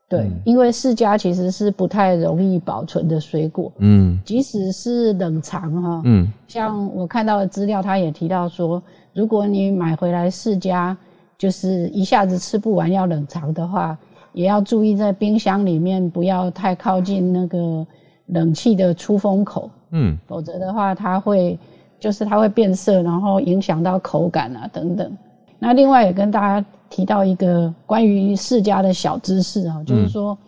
[0.09, 3.71] 对，因为释迦其实是不太容易保存的水果。
[3.79, 8.83] 嗯，即使是冷藏哈，嗯，像我看到的资料，他也提到说。
[9.19, 10.95] 如果你买回来释迦，
[11.37, 13.99] 就是一下子吃不完要冷藏的话，
[14.33, 17.85] 也要注意在冰箱里面不要太靠近那个
[18.27, 21.59] 冷气的出风口，嗯，否则的话它会
[21.99, 25.13] 就是它会变色，然后影响到口感啊等等。
[25.59, 30.39] 那另外也跟大家提到一个关于释迦的小知识啊，就是说，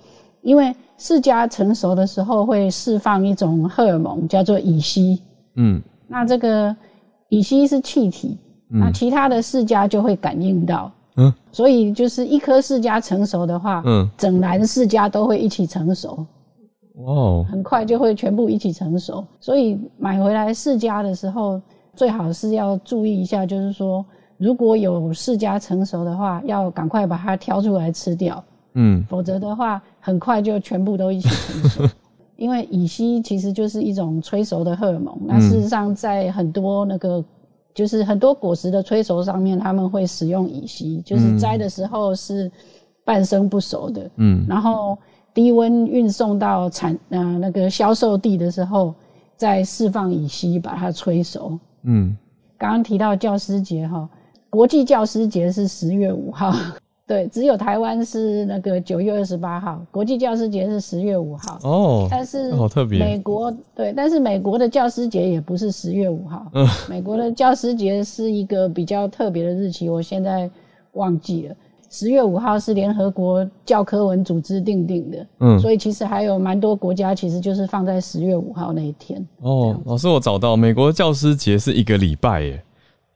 [0.43, 5.21] 因为释迦成熟的时候会释放一种荷尔蒙叫做乙烯，
[5.57, 6.77] 嗯，那这个
[7.31, 8.39] 乙烯是气体，
[8.71, 16.25] 那其他的释迦就会感应到，嗯，所以就是一颗释迦成熟的话，嗯，整篮释迦都会一起成熟，
[17.05, 21.61] 哦，很快就会全部一起成熟，所以买回来释迦的时候，
[21.95, 24.05] 最好是要注意一下，就是说。
[24.41, 31.95] 如果有释迦成熟的话，要赶快把它挑出来吃掉，嗯，否则的话，很快就全部都一起成熟。
[32.39, 37.23] 因为乙烯其实就是一种催熟的荷尔蒙，那事实上在很多那个
[37.75, 42.51] 就是很多果实的催熟上面，他们会使用乙烯，就是摘的时候是
[43.05, 44.99] 半生不熟的，嗯，然后
[45.33, 48.95] 低温运送到产呃那个销售地的时候，
[49.37, 52.17] 再释放乙烯把它催熟，嗯，
[52.59, 54.09] 刚刚提到教师节哈。
[54.51, 56.53] 国际教师节是十月五号，
[57.11, 59.85] 对，只有台湾是那个九月二十八号。
[59.91, 63.01] 国际教师节是十月五号哦，但是好特别。
[63.01, 70.49] 美国对，但是美国的教师节也不是十月五号，嗯，美国的教师节是一个比较特别的日期，我现在
[70.93, 71.55] 忘记了。
[71.91, 79.21] 十月五号是联合国教科文组织定定的，嗯，所以其实还有蛮多国家其实就是放在十月五号那一天。
[79.41, 82.63] 哦，老师，我找到美国教师节是一个礼拜耶。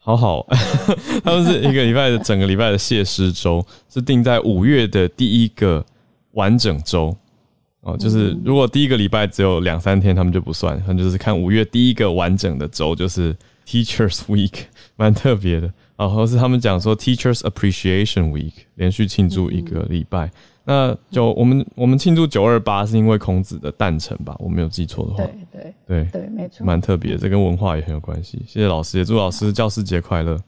[0.07, 0.47] 好好，
[1.25, 5.83] 他们是一个礼拜的整个礼拜的谢师周， 是定在五月的第一个
[6.33, 7.17] 完整周
[7.81, 7.97] 哦。
[7.97, 13.35] 就是如果第一个礼拜只有两三天，他们就不算，他们就是看五月第一个完整的周，就是
[13.67, 14.53] Teachers Week，
[14.97, 15.73] 蛮特别的。
[15.97, 20.31] 然后是他们讲说 Teachers Appreciation Week，连续庆祝一个礼拜。
[20.65, 24.35] 那就我们我们庆祝九二八是因为孔子的诞辰吧？
[24.39, 28.43] 我没有记错的话，对对对对，没错，蛮特别，这跟文化也很有关系。
[28.47, 30.39] 谢谢老师，也祝老师教师节快乐。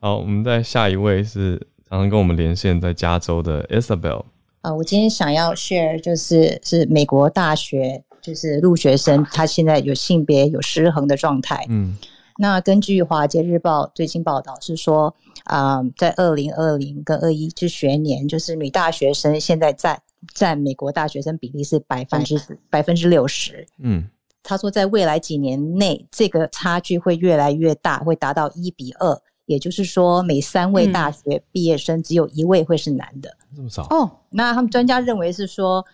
[0.00, 4.24] 好，我们再下一位是常常跟我们连线在加州的 Isabel。
[4.62, 11.66] 啊，我今天想要 share 就是是美国大学就是入学生他现在有性别有失衡的状态。
[11.68, 11.96] 嗯。
[12.40, 20.00] 那根据《华尔街日报》最近报道是说，啊，在二零二零跟二一这学年，就是女大学生现在在
[20.32, 23.66] 占美国大学生比例是百分之百分之六十。
[23.80, 24.08] 嗯，
[24.44, 33.36] 他说在未来几年内，这个差距会越来越大，会达到一比二，也就是说，每三位大学毕业生只有一位会是男的。
[33.56, 34.08] 这么少哦？
[34.30, 35.84] 那他们专家认为是说，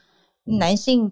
[0.44, 1.10] 男性。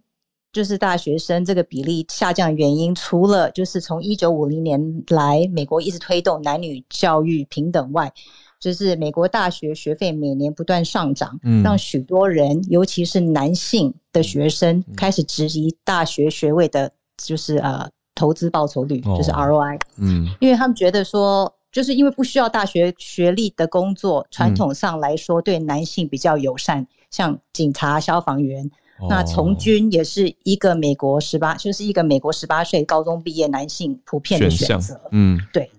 [0.52, 8.12] 就是大学生这个比例下降的原因，除了就是从一九五零年来美国一直推动男女教育平等外，
[8.60, 19.80] 就是美国大学学费每年不断上涨，让许多人，尤其是男性的学生开始质疑大学学位的，就是呃投资报酬率，就是 ROI。
[19.96, 28.70] 嗯，因为他们觉得说，就是因为不需要大学学历的工作，传统上来说对男性比较友善，像警察、消防员。
[29.08, 35.00] 那从军也是一个美国十八，就是一个美国十八岁高中毕业男性普遍的选择。
[35.10, 35.70] 嗯，对。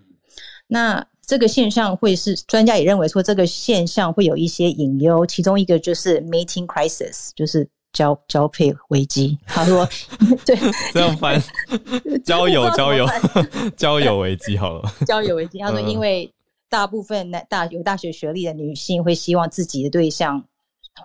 [0.68, 9.38] 那这个现象会是专家也认为说，这个现象会有一些隐忧，其中一个就是 mating crisis，就是交交配危机。
[9.46, 9.88] 他说，
[10.46, 10.58] 对，
[10.92, 11.42] 这样翻，
[12.26, 13.08] 交友交友
[13.78, 14.94] 交友危机好了。
[15.06, 16.30] 交友危机，他说，因为
[16.70, 20.44] 大部分男大有大学学历的女性会希望自己的对象。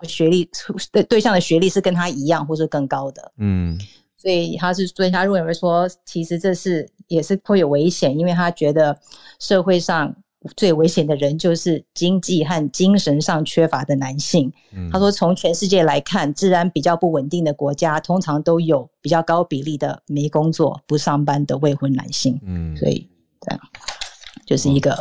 [0.03, 0.49] 学历
[0.91, 3.77] 对对象的学历是跟他一样，或是更高的，嗯，
[4.17, 8.97] 所以他是所以他认为说，其实这是也是会有危险，因为他觉得
[9.39, 10.15] 社会上
[10.55, 14.51] 最危险的人就是经济和精神上缺乏的男性。
[14.91, 22.39] 他说，从全世界来看，治安比较不稳定的国家，通常都有比较高比例的没工作、不上班的未婚男性。
[22.43, 23.05] 嗯，所以
[23.41, 23.59] 这样
[24.45, 24.95] 就是一个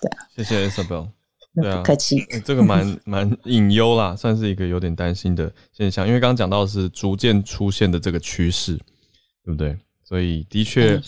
[0.00, 0.10] 对。
[0.34, 1.06] 谢谢 Isabel。
[1.54, 2.24] 对啊，客气。
[2.44, 8.76] 这个蛮 蛮隐忧啦，算是一个有点担心的现象，因为刚刚讲到是逐渐出现的这个趋势，
[9.44, 9.76] 对不对？
[10.04, 11.00] 所以的确。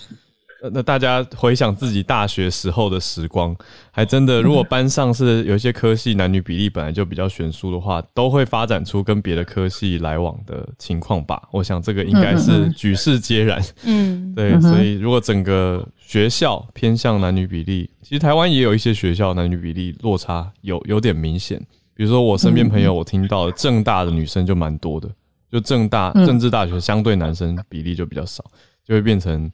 [0.73, 3.57] 那大家回想自己大学时候的时光，
[3.91, 11.43] 还真的，如果 班上是有一些科系男女比例本来就比较悬殊的话，都会发展出跟别的科系来往的情况吧？
[11.51, 13.61] 我想这个应该是举世皆然。
[13.85, 21.59] 嗯， 对，所以如果整个学校偏向男女比例，其实台湾也有一些学校男女比例落差有有点明显。
[21.95, 25.09] 比如说我身边朋友，我听到正大的女生就蛮多的，
[25.51, 28.45] 就正大政治大学相对男生比例就比较少，
[28.87, 29.51] 就会变成。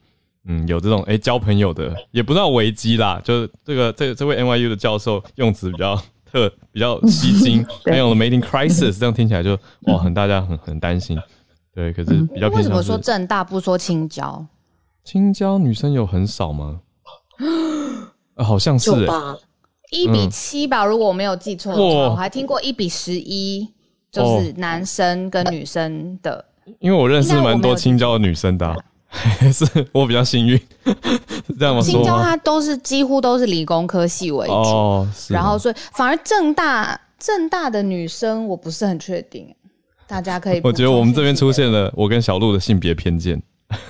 [0.48, 3.20] 嗯，有这种哎交朋友的，也不知道危机啦。
[3.22, 5.94] 就是这个这这位 NYU 的教授用词比较
[6.24, 11.16] 特，比较吸睛， 还有了 mating crisis，这样听起来就哇，很大家很很担心。
[11.74, 12.56] 对，可是比较偏向。
[12.56, 14.44] 为什么说正大不说青椒？
[15.04, 16.80] 青椒女生有很少吗？
[18.34, 19.38] 呃好像是欸，
[19.90, 23.68] 一比七吧，如果我没有记错的话，我还听过一比十一，
[24.10, 26.44] 就是男生跟女生的。
[26.80, 28.76] 因为我认识蛮多青椒的女生的啊、
[29.52, 31.80] 是我比较幸运，是 这样吗？
[31.80, 39.54] 青椒它都是几乎都是理工科系为主，哦，然后所以反而正大正大的女生我不是很确定，
[40.06, 43.42] 大家可以我觉得我们这边出现了我跟小鹿的性别偏见，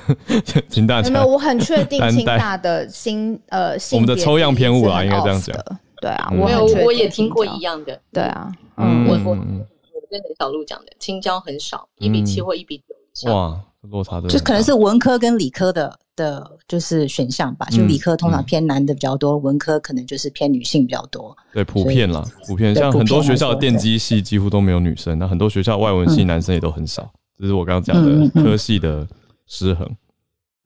[0.71, 2.17] 请大家没有，我很确定担待。
[2.17, 5.79] 清大的新呃性别我们的抽样偏误啊比例是很应该这样讲。
[6.01, 6.39] 对啊，嗯。
[6.39, 8.01] 没有我也听过一样的。
[8.13, 12.45] 对啊，嗯，嗯，我我嗯我跟小鹿讲的，青椒很少，一比七嗯。
[12.45, 13.35] 或一比九以上。
[13.35, 17.67] 哇，落差的就可能是文科跟理科的的，就是选项吧。
[17.71, 21.37] 就嗯理科通常嗯偏男的比较多，文科可能就是偏女性比较多。
[21.53, 27.09] 对普遍啦，普遍像很多学校的电机系几乎都没有女生，那很多学校外文系男生也都很少，
[27.39, 29.07] 这是我刚刚讲的科系的
[29.47, 29.89] 失衡。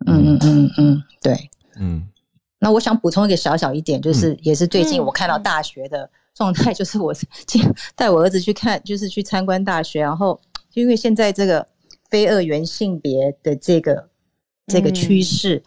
[0.07, 1.51] 嗯嗯嗯嗯，对。
[1.79, 2.03] 嗯
[2.59, 7.13] 那我想补充一个小小一点，就是也是最近嗯我看到大学的状态，就是我
[7.47, 7.63] 今
[7.95, 10.41] 带我儿子去看，就是去参观大学，然后
[10.71, 11.67] 就因为现在这个
[12.13, 14.07] 非二元性别的这个
[14.67, 15.63] 这个趋势，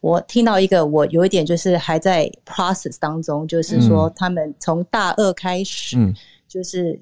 [0.00, 6.14] 我听到一个我有一点就是还在 process 当中，就是说他们从大二开始，嗯。
[6.48, 6.98] 就是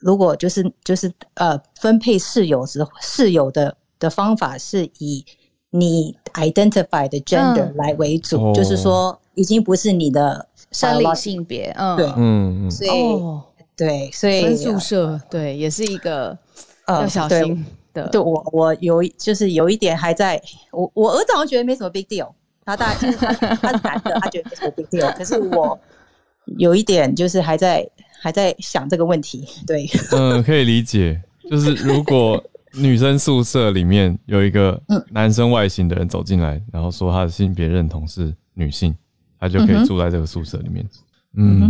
[0.00, 5.24] 如果就是就是呃分配室友时室友的的方法是以
[5.70, 7.76] 你 identify 的 gender 嗯。
[7.76, 8.52] 来为主，哦。
[8.54, 13.42] 就是说已经不是你的生理性别，嗯，对嗯嗯，所以、哦，
[13.76, 16.38] 对，所以分宿舍，对，也是一个
[16.86, 18.08] 呃要小对心的。
[18.08, 20.40] 对我我有一就是有一点还在，
[20.70, 22.30] 我我儿子好像觉得没什么 big deal，
[22.64, 25.78] 他大概他他是男的，他觉得没什么 big deal，可是我
[26.58, 27.88] 有一点就是还在
[28.20, 31.20] 还在想这个问题，对，嗯，可以理解。
[31.50, 32.42] 就是如果
[32.74, 38.96] 女生宿舍里面有一个嗯男生外形的人走进来，然后说他的性别认同是女性，
[39.38, 40.82] 他就可以住在这个宿舍里面。
[40.84, 40.98] 嗯，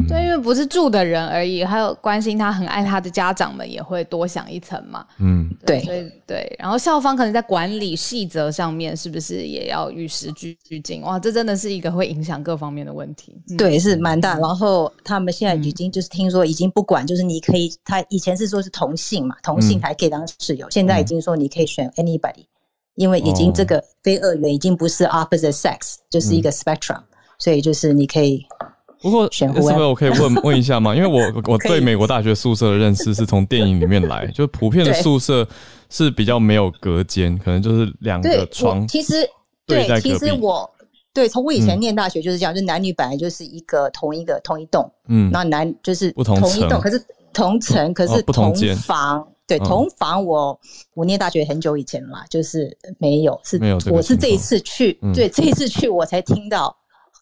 [0.08, 5.06] 对，因为不是住的人而已，还有关心他、很爱他的家长们也会多想一层嘛。
[5.18, 11.00] 嗯，对所以对，然后校方可能在管理细则上面是不是也要与时俱进？
[11.02, 13.40] 哇，这真的是一个会影响各方面的问题。
[13.50, 14.36] 嗯，对，是蛮大。
[14.38, 22.44] 然后他们现在已经就是听说已经不管，就是你可以，他以前是说是同性嘛，同性还可以当室友，现在已经说你可以选 anybody，
[22.96, 27.00] 因为已经这个非二元已经不是 opposite sex，就是一个 spectrum，
[27.38, 28.44] 所以就是你可以
[29.02, 30.94] 不过是不是我可以问 问一下吗？
[30.94, 35.46] 因为我我对美国大学宿舍的认识是从电影里面来，就普遍的宿舍
[35.90, 38.86] 是比较没有隔间，可能就是两个床。
[38.86, 39.28] 其实
[39.66, 40.70] 对，其实我
[41.12, 49.28] 对从我以前嗯念大学就是这样，就男女本来就是一个同一个同一栋，嗯，那男就是不同同一栋，可是同层，可哦是同不同房。
[49.44, 50.58] 对，嗯同房我
[50.94, 56.74] 我念大学很久以前了啦，就是没有，是没有我是这一次去嗯，对，这一次去我才听到。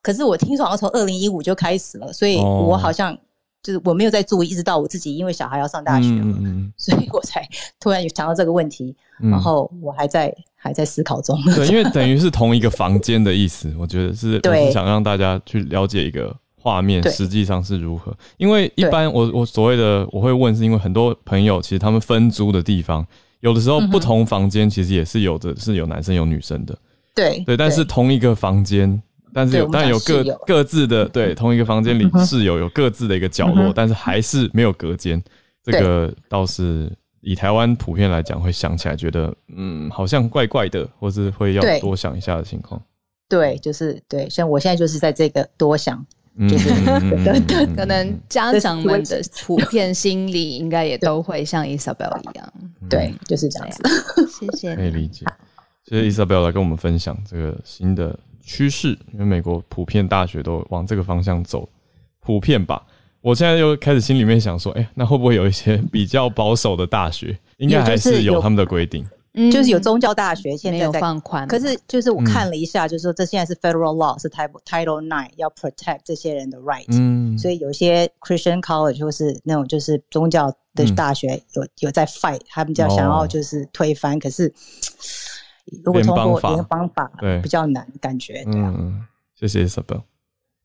[0.03, 3.17] 可是我听说好像从二零一五就开始了，所以哦我好像
[3.63, 7.47] 就是我没有在注意，一直到我自己因为小孩要上大学了，嗯嗯所以我才
[7.79, 11.39] 突然有想到这个问题，嗯，然后我还在还在思考中。
[11.55, 18.17] 对，因为等于是同一个房间的意思， 我觉得是是想让大家去了解一个画面实际上是如何。
[18.39, 23.07] 因为一般我我所谓的我会问，是因为很多朋友其实他们分租的地方，
[23.41, 26.75] 有的时候不同房间其实也是有的是有男生有女生的，
[27.15, 29.03] 对对，但是同一个房间。
[29.33, 35.23] 但是有，但有各各自的对同一个房间里室友有各自的一个角落，嗯但是还是没有隔间。
[35.63, 42.81] 这个倒是以台湾普遍来讲，会想起来觉得嗯，好像怪怪的，或是会要多想一下的情况。
[43.29, 46.05] 对，就是对，像我现在就是在这个多想，
[46.37, 46.71] 嗯就是
[47.77, 52.53] 可能家长们的 普遍心理应该也都会像 Isabel 一样。
[52.89, 53.83] 对，就是这样子。
[54.27, 54.75] 谢谢。
[54.75, 55.27] 可以理解。
[55.85, 58.19] 谢谢 Isabel 来跟我们分享这个新的
[58.53, 61.69] 趋势，因为美国普遍大学都往这个方向走，
[62.19, 62.85] 普遍吧。
[63.21, 69.07] 我现在又开始心里面想说，哎、那会不会有一些比较保守的大学，应该还是有他们的规定？
[69.35, 69.49] 嗯。
[69.53, 72.25] 就是有宗教大学现在有放宽，可是就是我嗯。
[72.25, 80.95] 看了一下，就是说这现在是 federal law 是 Title Title Nine 要 protect 这些人的 right，、嗯，所以有些 Christian college 或是那种就是宗教的嗯。
[80.97, 83.21] 大学有、有在 fight，他们就想哦。
[83.21, 84.53] 要就是推翻，可是
[85.85, 88.75] 如果通过联邦法联邦法对比较难，感觉对啊。
[88.79, 90.03] 嗯，谢谢 Isabel。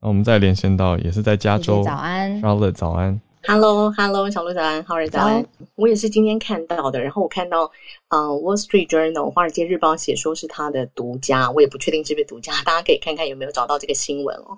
[0.02, 2.42] 那我们再连线到也是在加州早安。
[2.42, 3.20] ，Charlotte 早安。
[3.48, 5.46] Hello，Hello，小鹿早安，浩瑞早安。
[5.76, 7.72] 我也是今天看到的，然后我看到，
[8.10, 14.58] 呃，《Wall Street Journal》《华尔街日报》写说是他的独家，我也不确定是不是独家，大家可以看看有没有找到这个新闻哦。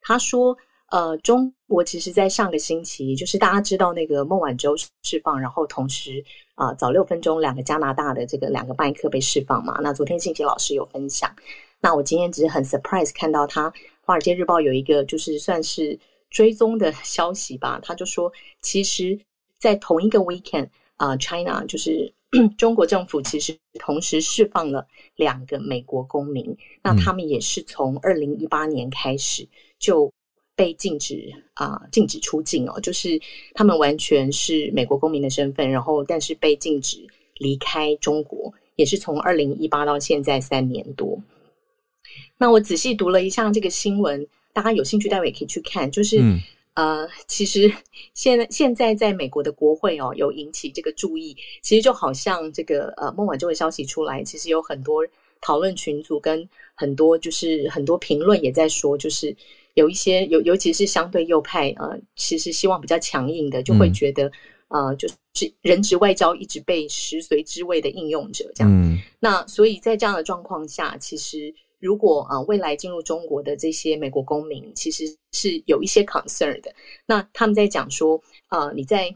[0.00, 0.56] 他说，
[0.94, 6.24] 呃，中国其实在上个星期，就是大家知道那个孟晚舟释放，然后同时
[6.54, 9.80] 啊、呃早六分钟两个加拿大的这个两个麦克被释放嘛。
[9.82, 11.34] 那昨天信息老师有分享，
[11.80, 13.72] 那我今天只是很 surprise 看到他
[14.02, 15.98] 华尔街日报有一个就是算是
[16.30, 18.32] 追踪的消息吧，他就说，
[18.62, 19.18] 其实，
[19.58, 22.14] 在同一个 weekend 啊，China 就是
[22.56, 24.86] 中国政府其实同时释放了
[25.16, 29.48] 两个美国公民，那他们也是从二零一八年开始
[29.80, 30.12] 就
[30.56, 33.20] 被禁止啊禁止出境哦，就是
[33.54, 36.98] 他们完全是美国公民的身份，然后但是被禁止
[37.38, 41.20] 离开中国，也是从二零一八到现在三年多。
[42.38, 45.90] 那我仔细读了一下这个新闻，大家有兴趣待会也可以去看。
[45.90, 46.20] 就是
[46.74, 47.72] 呃，其实
[48.12, 51.36] 现在现在在美国的国会哦，有引起这个注意。
[51.62, 55.06] 其实就好像这个呃，孟晚舟的消息出来，其实有很多
[55.40, 59.34] 讨论群组跟很多就是很多评论也在说，就是
[59.74, 64.30] 有一些尤尤其是相对右派呃，其实希望比较强硬的，就会觉得
[64.68, 68.72] 呃，就是人质外交一直被食髓知味的应用者这样。
[68.72, 71.54] 嗯那所以在这样的状况下，其实。
[71.80, 76.74] 如果啊，未来进入中国的这些美国公民，其实是有一些 concern 的。
[77.04, 78.18] 那他们在讲说，
[78.48, 79.14] 呃，你在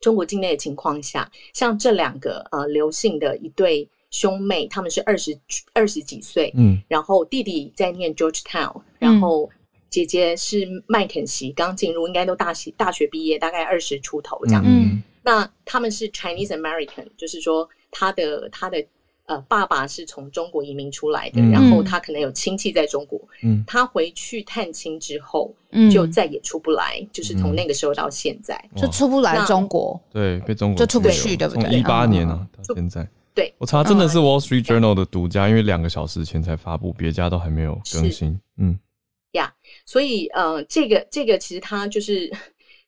[0.00, 5.38] 中国境内的情况下，像这两个呃刘姓的一对兄妹，他们是二十
[5.74, 9.48] 二十几岁，嗯，然后弟弟在念 Georgetown，然后
[9.90, 14.62] 姐姐是麦肯锡，刚进入，应该都大学大学毕业，大概二十出头这样。
[14.66, 18.84] 嗯，那他们是 Chinese American，就是说他的他的。
[19.28, 23.20] 呃，爸爸是从中国移民出来的，然后他可能有亲戚在中国。
[23.42, 25.52] 嗯，他回去探亲之后，
[25.90, 30.00] 就再也出不来，就是从那个时候到现在就出不来中国。
[30.12, 31.64] 对，被中国就出不去，对不对？
[31.64, 33.04] 从一八年啊到现在。
[33.34, 38.38] 对，我查真的是 Wall Street Journal 的独家，因为两个小时前才发布，别家都还没有更新。
[38.58, 38.78] 嗯，
[39.36, 39.54] 呀，
[39.86, 42.30] 所以呃，这个这个其实他就是。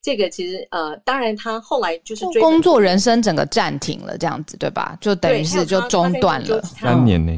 [0.00, 4.96] 这个其实呃，当然他后来就是工作人生整个暂停了，这样子对吧？
[5.00, 7.32] 就等于是就中断了三年呢，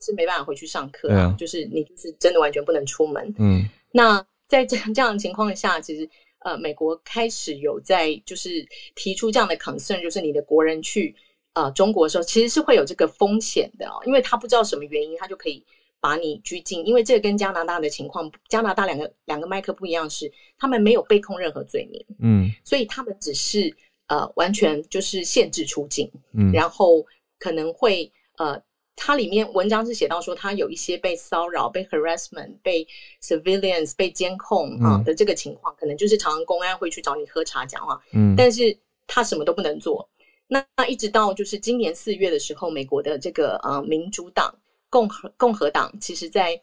[0.00, 3.34] 是没办法回去上课啊，就是你就是真的完全不能出门。
[3.38, 6.08] 嗯，那在这这样的情况下，其实
[6.44, 11.14] 呃，美国开始有在就是提出这样的 concern，就是你的国人去
[11.54, 15.62] 呃中国的时候，其实是会有这个风险的哦，因为他不知道什么原因，他就可以。
[16.00, 23.74] 把你拘禁，因为这个跟加拿大的情况，加拿大两个两个麦克不一样，是他们没有被控任何罪名，嗯，所以他们只是
[24.06, 27.04] 呃完全就是限制出境，嗯，然后
[27.38, 28.62] 可能会呃，
[28.94, 32.86] 它里面文章是写到说，他有一些被骚扰、被 harassment、被
[33.22, 40.08] civilians、被监控啊的这个情况，可能就是常常公安会去找你喝茶讲话，嗯，但是他什么都不能做。
[40.46, 44.54] 那那一直到就是今年四月的时候，美国的这个呃民主党。
[44.96, 46.58] 共和共和党其实，在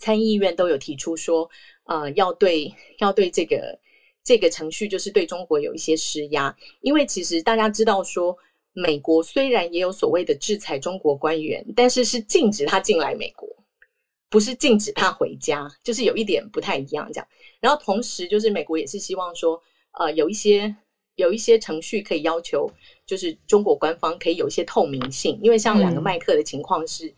[0.00, 1.48] 参议院都有提出说，
[1.84, 3.78] 呃，要对要对这个
[4.24, 6.52] 这个程序，就是对中国有一些施压。
[6.80, 8.36] 因为其实大家知道说，
[8.72, 13.48] 美国虽然也有所谓的制裁中国官员，但是是禁止他进来美国，
[14.28, 17.28] 不是禁止他回家，就是有一点不太一样这样。
[17.60, 20.74] 然后同时，就是美国也是希望说，呃，有一些
[21.14, 22.68] 有一些程序可以要求，
[23.06, 27.14] 就是中国官方可以有一些透明性，因为像两个麦克的情况是。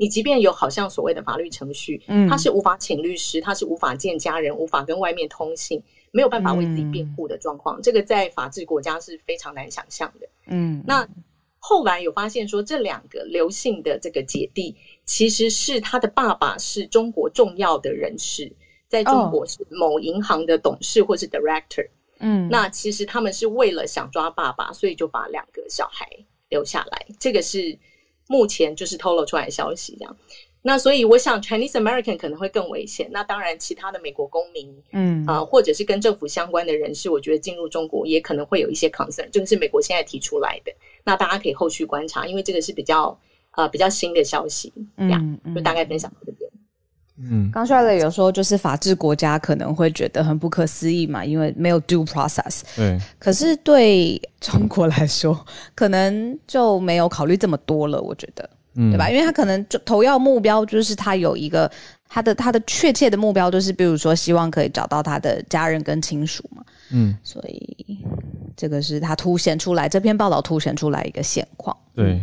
[0.00, 10.26] 你即便有好像所谓的法律程序，嗯，他是无法请律师，他是无法见家人，无法跟外面通信，没有办法为自己辩护的状况，这个在法治国家是非常难想象的。
[10.46, 11.06] 嗯，那
[11.58, 14.74] 后来有发现说，这两个刘姓的这个姐弟，
[15.04, 18.50] 其实是他的爸爸是中国重要的人士，
[18.88, 21.86] 在中国是某银行的董事或是 director。
[22.20, 26.08] 嗯，那其实他们是为了想抓爸爸，所以就把两个小孩
[26.48, 27.06] 留下来。
[27.18, 27.78] 这个是。
[28.30, 30.16] 目前就是透露出来的消息，这样。
[30.62, 33.08] 那所以我想，Chinese American 可能会更危险。
[33.10, 39.28] 那当然，其他的美国公民，嗯啊，或者是跟政府相关的人士，我觉得进入中国也可能会有一些 concern。
[39.32, 40.72] 这个是美国现在提出来的，
[41.02, 43.18] 那大家可以后续观察，因为这个是比较
[43.56, 46.49] 呃比较新的消息，这样就大概分享到这边。
[47.22, 52.62] 嗯，刚说的有时候就是法治国家可能会觉得很不可思议嘛，因为没有 due process。
[52.76, 55.38] 对，可是对中国来说，
[55.74, 58.00] 可能就没有考虑这么多了。
[58.00, 59.10] 我觉得，对吧？
[59.10, 61.70] 因为他可能就头要目标就是他有一个
[62.08, 66.62] 他的他的确切的目标，就是比如说希望可以找到他的家人跟亲属嘛。
[66.90, 67.98] 嗯，所以
[68.56, 71.76] 这个是他凸显出来这篇报道凸显出来一个现况。
[71.94, 72.20] 对。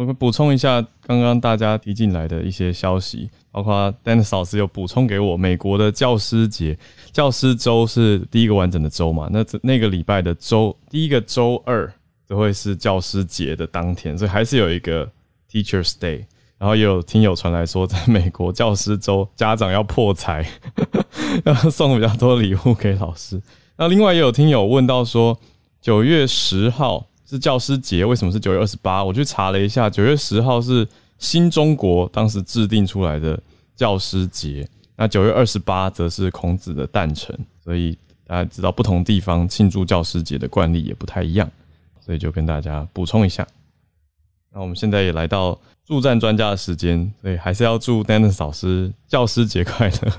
[0.00, 6.78] 我们补充一下刚刚大家提进来的一些消息，包括 Dennis 老师有补充给我，美国的教师节，
[7.12, 9.28] 教师周是第一个完整的周嘛？
[9.30, 11.92] 那那个礼拜的周第一个周二
[12.26, 15.06] 都会是教师节的当天，所以还是有一个
[15.52, 16.24] Teachers Day。
[16.56, 20.48] 然后也有听友传来说，在美国教师周，家长要破财，
[21.44, 23.38] 要送比较多礼物给老师。
[23.76, 25.38] 那另外也有听友问到说，
[25.82, 27.09] 九月十号。
[27.30, 29.04] 是教师节，为什么是九月二十八？
[29.04, 30.86] 我去查了一下，九月十号是
[31.18, 33.40] 新中国当时制定出来的
[33.76, 34.68] 教师节。
[34.96, 41.48] 那九月二十八则是孔子的诞辰，所以大家知道不同地方庆祝教师节的惯例也不太一样，
[42.04, 43.46] 所以就跟大家补充一下。
[44.52, 45.56] 那我们现在也来到
[45.86, 50.12] 助战专家的时间，所以还是要祝 Dennis 老师教师节快乐。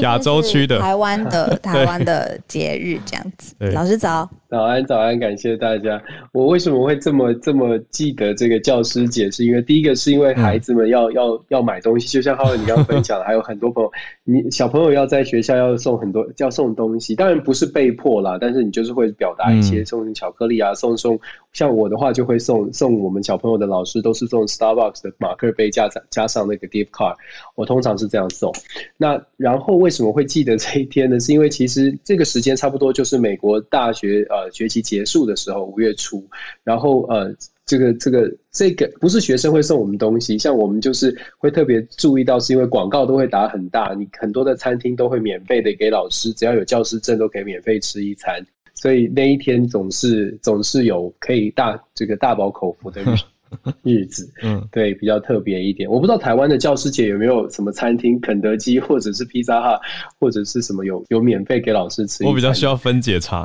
[0.00, 4.28] 亚洲区的台湾的 台湾的节日这样子，老师早。
[4.48, 5.18] 早安，早安！
[5.18, 6.00] 感谢大家。
[6.32, 9.28] 我为什么会这么这么记得这个教师节？
[9.28, 13.90] 是因为第一个是因为孩子们要 要要买东西，就像浩文你刚刚分享，还有很多朋友，
[14.22, 21.18] 你小朋友要在学校要送很多要送东西，当然不是被迫啦，但是你就是会表达一些送巧克力啊，送送。
[21.52, 27.14] 像我的话就会送送我们小朋友的老师都是送 Starbucks 的马克杯加加上那个 gift card，
[27.54, 28.52] 我通常是这样送。
[28.98, 31.18] 那然后后为什么会记得这一天呢？
[31.18, 36.24] 是因为其实这个时间差不多就是美国大学呃学期结束的时候，五月初。
[36.62, 37.34] 然后呃，
[37.66, 48.46] 这个这个这个不是学生会送我们东西，像我们就是会特别注意到，是因为广告都会打很大，你很多的餐厅都会免费的给老师，只要有教师证都可以免费吃一餐。
[48.74, 53.06] 所以那一天总是总是有可以大这个大饱口福的日
[53.82, 55.90] 日子， 嗯，对，比较特别一点。
[55.90, 59.80] 我不知道台湾的教师节有没有什么餐厅，肯德基或者是披萨哈，
[60.18, 62.24] 或者是什么有有免费给老师吃。
[62.24, 63.44] 我比较需要分解茶，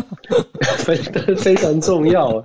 [0.78, 2.42] 分的非常重要。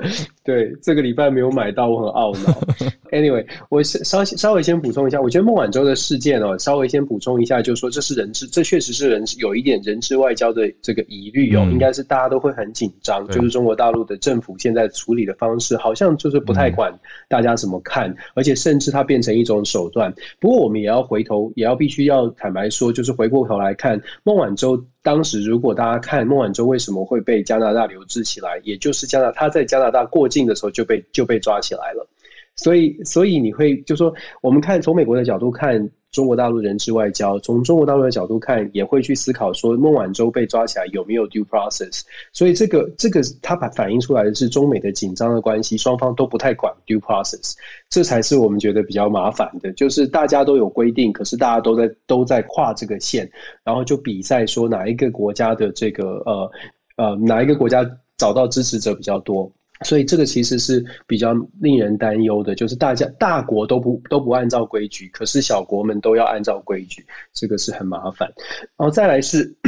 [0.47, 2.57] 对，这个礼拜没有买到，我很懊恼。
[3.11, 20.13] Anyway，我稍稍微先补充一下，我觉得孟晚舟的事件哦，稍微先补充一下，就是说这是人质，这确实是人有一点人质外交的这个疑虑哦，应该是大家都会很紧张，就是中国大陆的政府现在处理的方式，好像就是不太管大家怎么看，而且甚至它变成一种手段。
[20.39, 24.81] 不过我们也要回头，也要必须要坦白说，就是回过头来看孟晚舟。
[25.07, 32.05] 当时，如果大家看孟晚舟为什么会被加拿大留置起来，也就是加拿他在加拿大过境的时候就被就被抓起来了。
[32.57, 35.89] 所以，所以你会就说，我们看从美国的角度看。
[36.11, 42.01] 中国大陆人质外交，从中国大陆的角度看，也会去思考说孟晚舟被抓起来有没有 due process。
[42.33, 47.53] 所以这个这个它反反映出来的是中美的紧张的关系，双方都不太管 due process，
[47.89, 49.71] 这才是我们觉得比较麻烦的。
[49.73, 53.29] 就是大家都有规定，可是大家都在都在跨这个线，
[53.63, 56.51] 然后就比赛说哪一个国家的这个呃
[56.95, 57.85] 呃哪一个国家
[58.17, 59.51] 找到支持者比较多。
[59.83, 68.31] 所以这个其实是比较令人担忧的，就是大家大国都不都不按照规矩，可是小国们都要按照规矩，这个是很麻烦。
[68.77, 69.55] 然后再来是。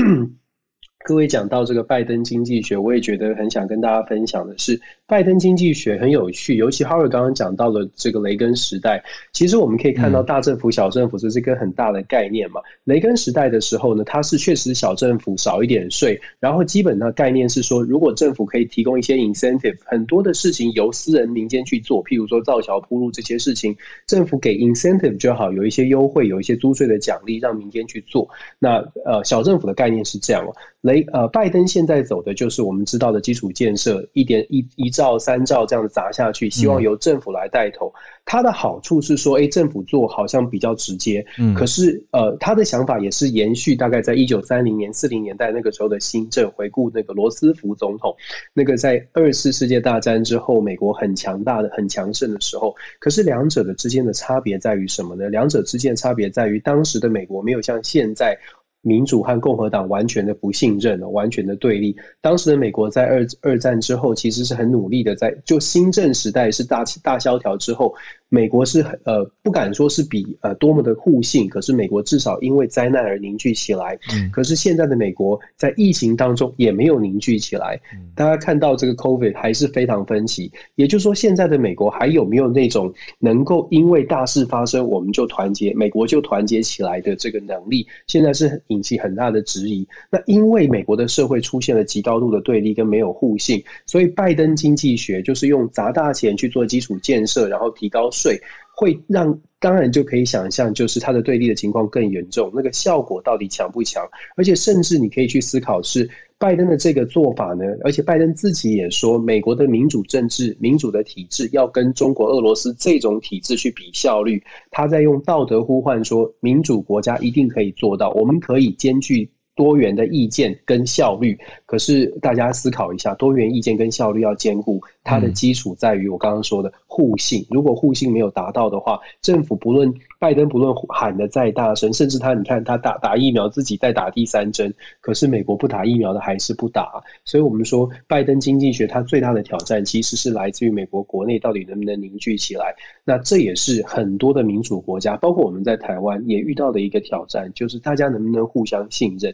[1.05, 9.03] 各位讲到这个拜登经济学，我也觉得很想跟大家分享的是，拜登经济学很有趣，尤其 Howard 刚刚讲到了这个雷根时代，
[9.34, 12.62] 其实我们可以看到大政府小政府这是一个很大的概念嘛。
[12.84, 28.30] 雷根时代的时候呢，它是确实小政府少一点税，然后基本上概念是说，如果政府可以提供一些 incentive，很多的事情由私人民间去做，譬如说造桥铺路这些事情，政府给 incentive 就好，有一些优惠，有一些租税的奖励，让民间去做。
[28.60, 30.53] 那呃，小政府的概念是这样哦。
[30.82, 37.93] 雷呃，拜登现在走的就是我们知道的基础建设，一点一一兆三兆这样子砸下去，希望由政府来带头。
[38.26, 48.14] 它的好处是说，哎，政府做好像比较直接，嗯，可是呃，他的想法也是延续大概在一九三零年四零年代那个时候的新政，回顾那个罗斯福总统，
[48.54, 52.76] 那个在二次世界大战之后，美国很强大的、很强盛的时候。
[53.00, 55.30] 可是两者的之间的差别在于什么呢？
[55.30, 58.38] 两者之间的差别在于，当时的美国没有像现在。
[58.82, 61.96] 民主和共和党完全的不信任，完全的对立。
[62.22, 67.96] 当时的美国在二二战之后，其实是很努力的，在就新政时代是大大萧条之后。
[68.30, 73.98] 美国是呃不敢说是比呃多么的互信，可是美国至少因为灾难而凝聚起来。
[74.14, 77.82] 嗯，可是现在的美国在疫情当中也没有凝聚起来。
[78.16, 80.52] 大家看到这个 COVID 还是非常分歧。
[80.76, 87.88] 也就是说，现在的美国还有没有那种能够因为大事发生我们就团结，美国就团结起来的这个能力？
[88.06, 89.88] 现在是引起很大的质疑。
[90.12, 98.12] 那因为美国的社会出现了极高度的对立跟没有互信，所以拜登经济学就是用砸大钱去做基础建设，然后提高。
[98.20, 98.42] 税
[98.76, 104.10] 会让，当然就可以想象，就是它的对立的情况更严重，那个效果到底强不强？
[104.36, 107.66] 而且甚至你可以去思考，是拜登的这个做法呢？
[107.84, 114.42] 而且拜登自己也说，美国的民主政治、民主的体制要跟中国、俄罗斯这种体制去比效率，
[114.72, 119.32] 他在用道德呼唤说，民主国家一定可以做到，我们可以兼具。
[119.60, 127.45] 多元的意见跟效率，可是大家思考一下，多元意见跟效率要兼顾，它的基础在于我刚刚说的互信。
[127.49, 137.02] 如果互信没有达到的话，政府不论拜登不论喊的再大声，甚至他你看他打打疫苗自己在打第三针，可是美国不打疫苗的还是不打。
[137.24, 142.76] 所以我们说拜登经济学它最大的挑战其实是来自于美国国内到底能不能凝聚起来。
[143.06, 149.34] 那这也是很多的民主国家，包括我们在台湾也遇到的一个挑战，就是大家能不能互相信任。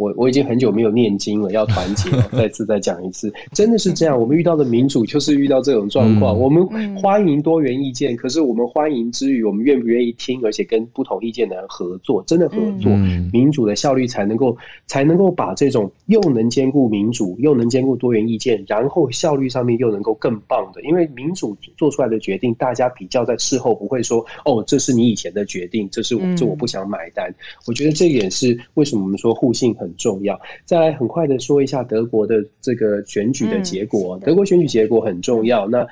[0.00, 2.10] 我我已经很久没有念经了， 要团结。
[2.32, 4.18] 再次再讲一次，真的是这样。
[4.18, 6.38] 我们遇到的民主就是遇到这种状况。
[6.40, 12.90] 我们欢迎多元意见，可是我们欢迎之余，我们愿不愿意听，而且跟不同意见的人合作，真的合作，
[13.30, 20.80] 民主的效率才能够才能够把这种又能兼顾民主，又能兼顾多元意见，然后效率上面又能够更棒的。
[20.82, 27.34] 因为民主做出来的决定，大家比较在事后不会说哦，这是你以前的决定，这是我这我不想买单。
[27.66, 29.89] 我觉得这一点是为什么我们说互信很。
[29.90, 30.40] 很重要。
[30.64, 34.18] 再来，很快的说一下德国的这个选举的结果。
[34.20, 35.66] 德国选举结果很重要。
[35.66, 35.86] 那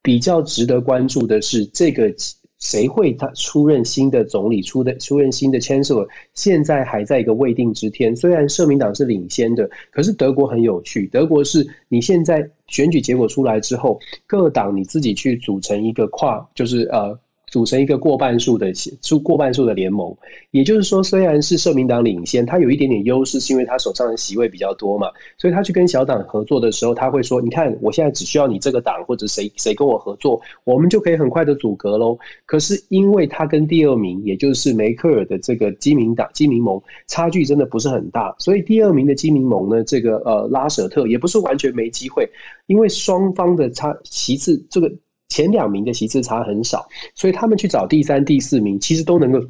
[0.00, 2.14] 比较值得关注的是，这个
[2.60, 8.14] 谁会他出任新的总理，出的出任新的 chancellor，现在还在一个未定之天。
[8.14, 11.08] 虽然社民党是领先的，可是德国很有趣。
[11.08, 17.18] 德国是你现在选举结果出来之后，各党你自己去组成一个跨，就是呃。
[17.52, 18.72] 组成一个过半数的
[19.02, 20.16] 出过半数的联盟，
[20.52, 42.26] 也就是说，虽然是社民党领先，他有一点点优势，是因为他手上的席位比较多嘛，所以他去跟小党合作的时候，他会说：“你看，我现在只需要你这个党或者谁谁跟我合作，我们就可以很快的阻隔喽。”可是因为他跟第二名，也就是梅克尔的这个基民党基民盟差距真的不是很大，所以第二名的基民盟呢，这个呃拉舍特也不是完全没机会，
[42.66, 44.90] 因为双方的差其次这个。
[45.32, 49.40] 前两名的席次差很少，所以他们去找第三、第四名，其实都能够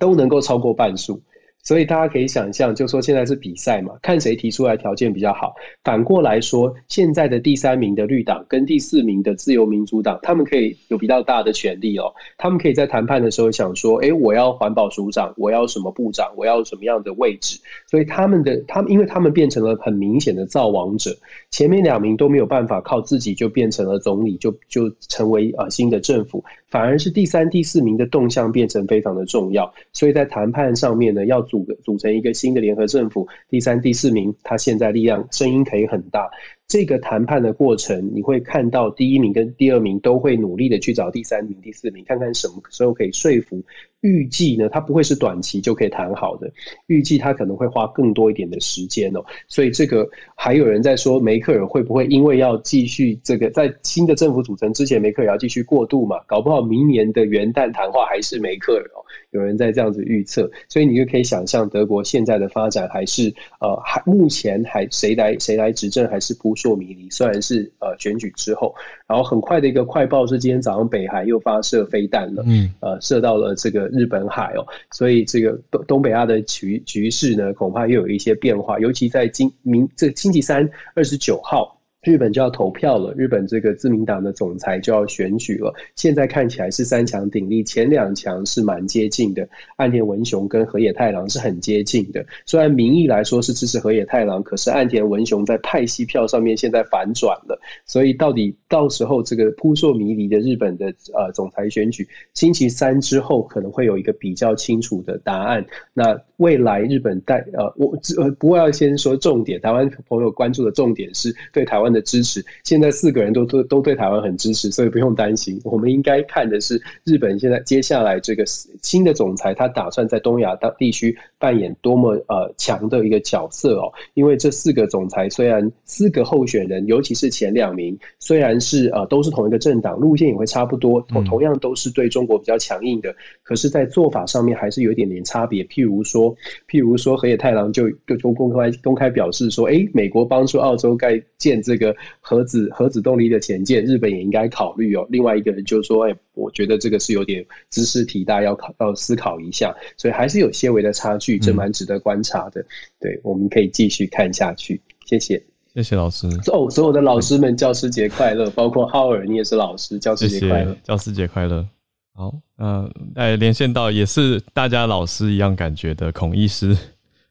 [0.00, 1.22] 都能够超过半数。
[1.62, 5.54] 所以大家可以想象，就说现在是比赛嘛，看谁提出来条件比较好。
[5.84, 12.12] 反过来说，现在的第三名的绿党跟第四名的自由民主党，他们可以有比较大的权利哦。
[12.36, 21.16] 他们可以在谈判的时候想说：“哎，我要环保署长，我要什么部长，我要什么样的位置。”所以他们的他们，因为他们变成了很明显的造王者，
[21.52, 29.72] 前面两名都没有办法靠自己就变成了总理，就就成为呃新的政府，反而是第三、第四名的动向变成非常的重要。
[29.92, 31.46] 所以在谈判上面呢，要。
[31.52, 36.30] 组组成一个新的联合政府，第三、第四名，他现在力量声音可以很大。
[36.66, 43.62] 这个谈判的过程，你会看到第一名跟第二名都会努力的去找第三名、第四名，看看什么时候可以说服。
[44.00, 46.50] 预计呢，他不会是短期就可以谈好的，
[46.86, 49.22] 预计他可能会花更多一点的时间哦。
[49.48, 56.20] 所以这个还有人在说，梅克尔会不会因为要继续这个在新的政府组成之前，梅克尔要继续过渡嘛？
[56.26, 59.01] 搞不好明年的元旦谈话还是梅克尔哦。
[59.32, 67.10] 有人在这样子预测，所以你就可以想象德国现在的发展还是呃还目前还谁来谁来执政还是扑朔迷离。
[67.10, 68.74] 虽然是呃选举之后，
[69.06, 73.82] 然后很快的一个快报是今天早上北海又发射飞弹了，嗯，呃射到了这个。
[73.92, 81.81] 日本海哦，所以这个东东北亚的局局势呢，恐怕又有一些变化，尤其在今明这星期三二十九号。
[82.02, 85.72] 日本就要投票了，日本这个自民党的总裁就要选举了。
[85.94, 92.26] 现在看起来是三强鼎立，前两强是蛮接近的，岸田文雄跟河野太郎是很接近的。
[92.44, 97.60] 虽然名义来说是支持河野太郎，可是岸田文雄在派系票上面现在反转了。
[97.86, 105.64] 所以到底到时候这个扑朔迷离的日本的呃总裁选举，星期三之后可能会有一个比较清楚的答案。
[105.94, 111.91] 那未来日本代呃我呃不过要先说重点，台湾朋友关注的重点是对台湾。
[111.92, 115.60] 的支持，现在四个人都都都对台湾很支持，所以不用担心。
[115.64, 123.92] 我们应该看的是日本现在接下来这个新的总裁，他打算在东亚地区扮演多么呃强的一个角色哦。
[124.14, 135.62] 因为这四个总裁虽然四个候选人，尤其是前两名，虽然是呃都是同一个政党，路线也会差不多，同同样都是对中国比较强硬的，可是，在做法上面还是有一点点差别。
[135.64, 136.34] 譬如说，
[136.68, 141.81] 譬如说，河野太郎就就公公开公开表示说，哎，美国帮助澳洲盖建这个。
[141.82, 145.04] 个核子核子动力的前舰，日本也应该考虑哦。
[145.10, 152.64] 另外一个人就说：“哎，我觉得这个是有点知识体大，要考要思考一下。”所以还是有些微的差距，这蛮值得观察的。
[153.00, 154.80] 对，我们可以继续看下去。
[155.04, 155.42] 谢谢，
[155.74, 156.28] 谢谢老师。
[156.52, 158.48] 哦，所有的老师们，教师节快乐！
[158.50, 160.76] 包括浩尔，你也是老师，教师节快乐！
[160.84, 161.66] 教师节快乐！
[162.14, 166.76] 好，嗯，哎，连线到也是大家老师一样感觉的孔医师，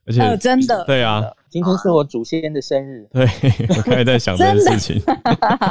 [0.05, 1.23] 而且真的对啊。
[1.51, 3.25] 今天是我祖先的生日， 对
[3.67, 5.03] 我刚才在想这件事情。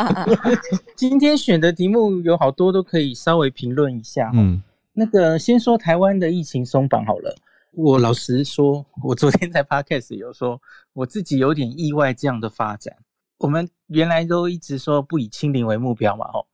[0.95, 4.31] 今天选的题目有好多都可以稍微评论一下。
[4.35, 4.63] 嗯，
[4.93, 7.35] 那个先说台湾的疫情松绑好了。
[7.73, 10.61] 我老实说，我昨天在 podcast 有说，
[10.93, 12.95] 我自己有点意外这样的发展。
[13.39, 16.47] 我们原来都一直说不以清零为目标嘛，吼，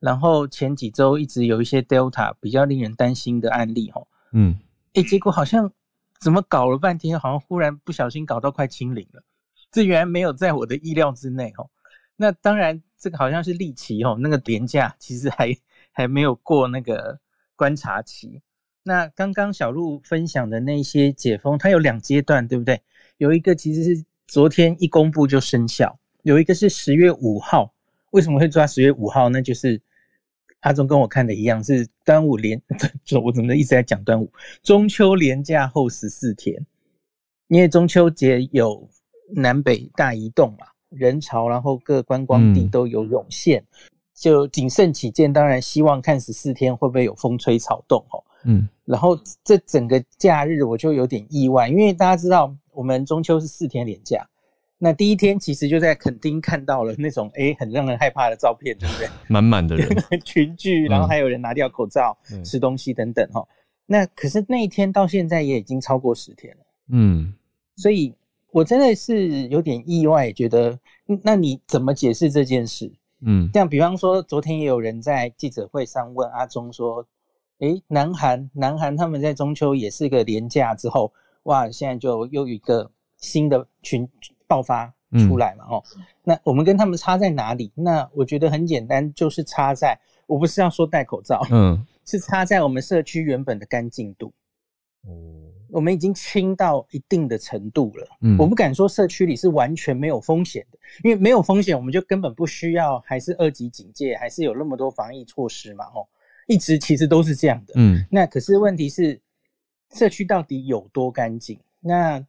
[0.00, 4.58] 然后前几周一直有一些 Delta 比较令人担心的案例，吼，嗯，
[4.94, 5.70] 哎，结果好像
[6.22, 9.24] 怎么搞了半天，好像忽然不小心搞到快清零了，
[9.72, 11.68] 这原来没有在我的意料之内，哦。
[12.14, 15.52] 那当然，这个好像是利奇，哦，那个廉价其实还
[15.90, 17.18] 还没有过那个
[17.56, 18.40] 观察期。
[18.84, 22.80] 那刚刚小鹿分享的那些解封，它有两阶段，对不对？
[23.16, 25.98] 有一个其实是昨天一公布就生效。
[26.22, 27.74] 有一个是十月五号，
[28.12, 29.28] 为什么会抓十月五号？
[29.28, 29.80] 那就是
[30.62, 32.60] 阿忠跟我看的一样，是端午连，
[33.22, 34.28] 我怎么一直在讲端午？
[34.62, 36.66] 中秋连假后十四天，
[37.48, 38.88] 因为中秋节有
[39.34, 43.64] 南北大移动嘛，人潮，然后各观光地都有涌现，
[44.14, 48.22] 就谨慎起见，当然希望看十四天会不会有风吹草动哦。
[48.44, 54.28] 嗯，然后这整个假日我就有点意外，因为大家知道我们中秋是四天连假。
[54.84, 59.08] 那第一天其实就在垦丁看到了那种哎很让人害怕的照片，对不对？
[59.30, 59.88] 满满的人
[60.26, 63.46] 群聚，然后还有人拿掉口罩吃东西等等哈。
[63.86, 67.32] 那可是那一天到现在也已经超过十天了，嗯，
[67.76, 68.12] 所以
[68.50, 70.76] 我真的是有点意外，觉得
[71.22, 72.92] 那你怎么解释这件事？
[73.20, 77.06] 嗯，像比方说昨天也有人在记者会上问阿中说，
[77.60, 81.12] 哎，南韩南韩他们在中秋也是个廉假之后，
[81.44, 84.08] 哇，现在就又有一个新的群。
[84.52, 84.92] 爆发
[85.26, 85.64] 出来嘛？
[85.66, 85.82] 哦，
[86.22, 87.72] 那我们跟他们差在哪里？
[87.74, 94.30] 那我觉得很简单，就是差在我不是要说戴口罩，嗯， 是差在我们社区原本的干净度。
[95.06, 95.10] 哦，
[95.70, 98.06] 我们已经清到一定的程度了。
[98.20, 105.86] 嗯，我不敢说社区里是完全没有风险的，因为没有风险，我们就根本不需要，还是二级警戒，还是有那么多防疫措施嘛？
[105.94, 106.06] 哦，
[106.46, 107.72] 一直其实都是这样的。
[107.76, 109.18] 嗯，那可是问题是，
[109.94, 111.58] 社区到底有多干净？
[111.80, 112.22] 那？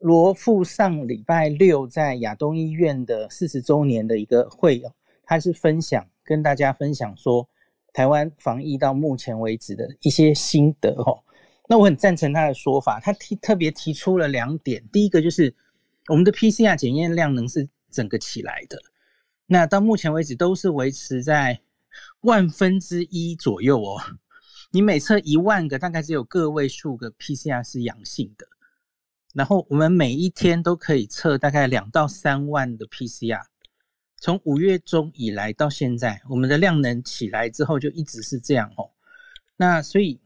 [0.00, 4.82] 罗富上礼拜六在亚东医院的四十周年的一个会，
[5.22, 7.48] 他是分享跟大家分享说
[7.92, 11.22] 台湾防疫到目前为止的一些心得哦。
[11.68, 15.54] 那我很赞成他的说法，他提特别提出了两点，第一个就是
[16.08, 18.78] 我们的 PCR 检验量能是整个起来的，
[19.46, 21.60] 那到目前为止都是维持在
[22.20, 24.00] 万分之一左右哦。
[24.70, 28.46] 你每测一万个，大概只有个位数个 PCR 是阳性的。
[29.36, 33.42] 然后我们每一天都可以测大概两到三万的 PCR，
[34.16, 38.88] 从五月中以来到现在，我们的量能起来之后就一直是这样哦。
[39.58, 40.18] 那所以，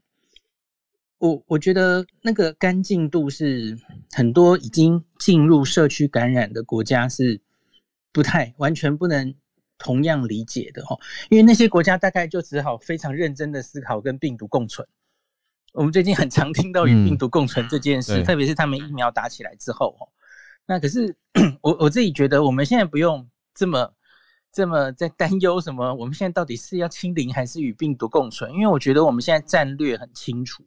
[1.19, 3.77] 我我觉得那个干净度是
[4.13, 7.41] 很多已经进入社区感染的国家是
[8.13, 9.35] 不太完全不能
[9.77, 10.97] 同样理解的哦，
[11.31, 14.87] 因为那些国家大概就只好非常认真的思考跟病毒共存。
[15.73, 20.09] 我们最近很常听到与病毒共存这件事，特别是他们疫苗打起来之后，哦，
[20.67, 21.15] 那可是
[21.61, 23.95] 我我自己觉得，我们现在不用这么
[24.53, 25.95] 这么在担忧什么。
[25.95, 28.53] 我们现在到底是要清零还是与病毒共存？
[28.53, 30.65] 因为我觉得我们现在战略很清楚。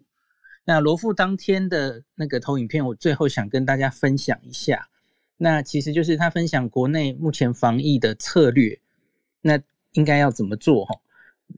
[0.64, 4.88] 那罗富当天的那个投影片，我最后想跟大家分享一下。
[5.36, 8.80] 那其实就是他分享国内目前防疫的策略，
[9.42, 9.60] 那
[9.92, 10.86] 应该要怎么做？
[10.86, 10.96] 哈，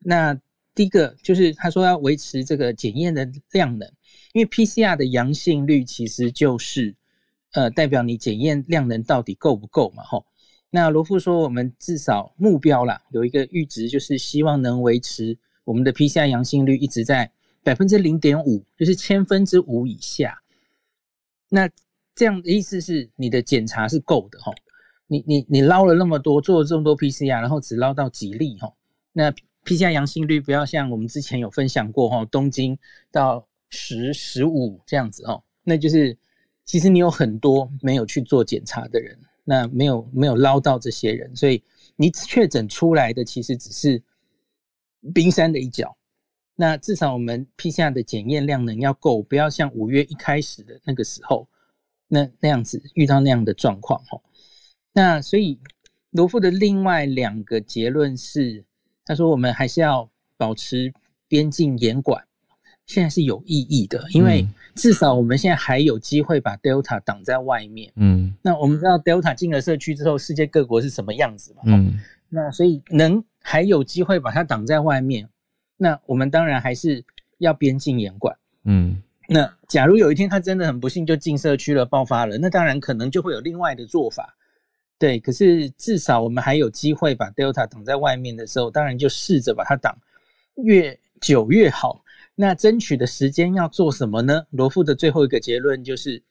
[0.02, 0.40] 那。
[0.76, 3.90] 第一个就是他说要维持这个检验的量能，
[4.34, 6.94] 因为 PCR 的阳性率其实就是
[7.54, 10.26] 呃代表你检验量能到底够不够嘛，吼。
[10.70, 17.32] 那罗富说我们至少目标啦有一个阈值，就是希望能维持我们的 PCR 阳性率一直在
[17.64, 20.42] 百分之零点五，就是千分之五以下。
[21.48, 21.70] 那
[22.14, 24.54] 这样的意思是你的检查是够的，吼。
[25.08, 28.76] 你你你捞了那么多，做了这么多 PCR，然后只捞到几例，吼，
[29.14, 29.34] 那。
[29.66, 32.78] PCR 阳性率不要像我们之前有分享过哈，东京
[33.12, 36.16] 到十十五这样子哦，那就是
[36.64, 41.64] 其实你有很多没有去做检查的人，那没有没有捞到这些人，所以
[41.96, 44.02] 你确诊出来的其实只是
[45.14, 45.98] 冰山的一角。
[46.56, 51.48] 那至少我们 PCR 的检验量能要够，不要像五月一开始的那个时候
[52.08, 54.22] 那那样子遇到那样的状况哈。
[54.94, 55.60] 那所以
[56.12, 58.64] 罗富的另外两个结论是。
[59.06, 60.92] 他说：“我们还是要保持
[61.28, 62.26] 边境严管，
[62.88, 67.92] 现在是有意义的，因为至少我们现在还有机会把 Delta 挡在外面。
[67.96, 71.62] 嗯，那我们知道 Delta 进了社区之后，世界各国是什么样子嘛？
[71.66, 72.00] 嗯，
[72.30, 75.30] 那所以能还有机会把它挡在外面，
[75.78, 77.06] 那我们当然还是
[77.38, 78.36] 要边境严管。
[78.64, 84.36] 嗯，那假如有一天他真的很不幸就进社区了，爆发了，那当然可能就会有另外的做法。”
[84.98, 89.98] 对，可是至少我们还有机会把 Delta 挡在外面的时候，当然就试着把它挡，
[90.56, 92.02] 越久越好。
[92.34, 94.44] 那争取的时间要做什么呢？
[94.52, 96.22] 罗富的最后一个结论就是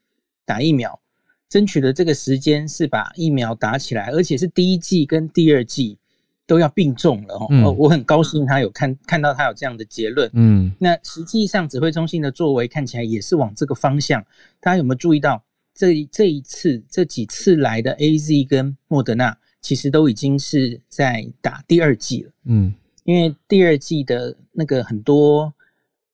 [0.44, 1.00] 打疫苗，
[1.48, 5.98] 争取的这个时间是把疫苗打起来，而且是第一季跟第二季
[6.46, 7.46] 都要并重了哦。
[7.50, 10.30] 嗯，我很高兴他有看看到他有这样的结论。
[10.34, 14.22] 嗯，那实际上指挥中心的作为看起来也是往这个方向。
[14.60, 15.42] 大家有没有注意到
[15.74, 22.32] 这这一次这几次来的 A Z 跟莫德纳，其实都已经是在打第二季了。
[22.44, 25.52] 嗯，因为第二季的那个很多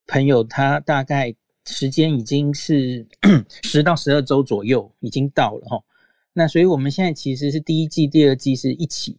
[0.06, 1.34] 朋友他大概。
[1.66, 3.06] 时间已经是
[3.62, 5.84] 十到十二周左右，已经到了哈。
[6.32, 9.18] 那所以我们现在其实是第一季、第二季是一起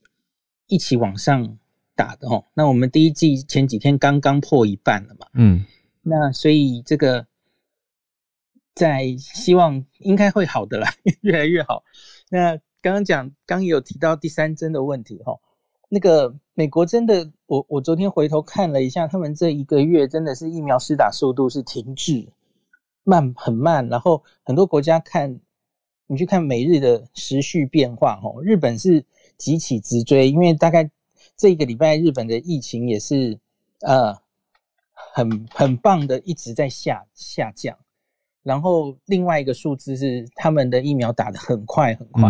[0.68, 1.58] 一起往上
[1.96, 2.44] 打的哈。
[2.56, 5.64] 那我们第一季前几天刚刚破一半了嘛，嗯。
[6.02, 7.26] 那所以这个
[8.74, 10.88] 在希望应该会好的啦，
[11.22, 11.84] 越来越好。
[12.30, 15.38] 那刚刚讲，刚有提到第三针的问题哈。
[15.94, 22.28] 那个美国真的，我我昨天回头看了一下，他们这一个月真的是疫苗施打速度是停滞，
[23.04, 23.88] 慢很慢。
[23.90, 25.38] 然后很多国家看，
[26.08, 29.04] 你去看每日的时序变化，哦，日本是
[29.38, 30.90] 急起直追，因为大概
[31.36, 33.38] 这一个礼拜日本的疫情也是
[33.82, 34.18] 呃
[34.94, 37.78] 很很棒的，一直在下下降。
[38.44, 42.30] 然后另外一个数字是他们的疫苗打得很快很快，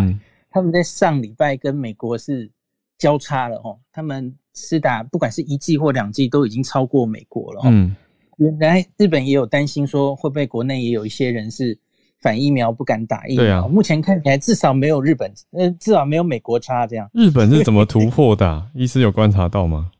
[0.50, 2.50] 他们在上礼拜跟美国是。
[2.98, 7.62] 交叉了哦，他们施打不管是一剂或两剂都已经超过美国了。
[7.64, 7.96] 嗯，
[8.36, 11.76] 原来日本也有担心说会不会国内也有一些人是
[12.20, 13.42] 反疫苗不敢打疫苗。
[13.42, 17.10] 对啊，目前看起来至少没有日本，呃，至少没有美国差这样。
[17.12, 18.70] 日本是怎么突 破的？
[18.72, 19.90] 医师有观察到吗？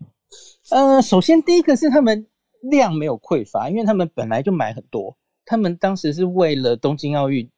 [0.71, 2.25] 呃，首先第一个是他们
[2.71, 7.49] 量没有匮乏，因为他们本来就买很多，他们当时是为了东京奥运，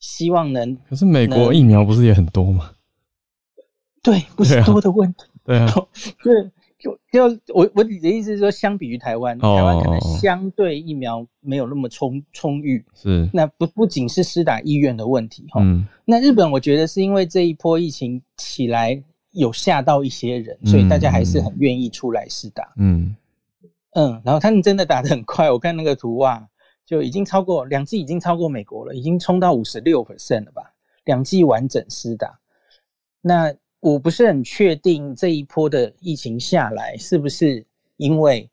[0.00, 0.76] 希望能。
[0.88, 2.70] 可是美国疫苗不是也很多吗？
[4.02, 5.24] 对，不是多的问题。
[5.44, 5.66] 对啊，
[6.22, 12.84] 对， 就就我我的意思是说，相比于台湾，台湾可能相对疫苗没有那么充充裕。
[12.94, 15.62] 是，那不不仅是施打意愿的问题哈。
[15.62, 15.86] 嗯。
[16.04, 19.02] 那日本我觉得是因为这一波疫情起来
[19.32, 22.72] 有吓到一些人，所以大家还是很愿意出来施打。
[22.76, 23.16] 嗯
[23.92, 26.46] 嗯，然后他们真的打的很快，我看那个图哇，
[26.86, 30.74] 就已经超过两剂，已经超过美国了，已经冲到五十六 percent 了吧？
[31.04, 32.38] 两剂完整施打，
[33.20, 33.54] 那。
[33.80, 37.66] 我不是很确定这一波的疫情下来是不是
[37.98, 38.48] 因为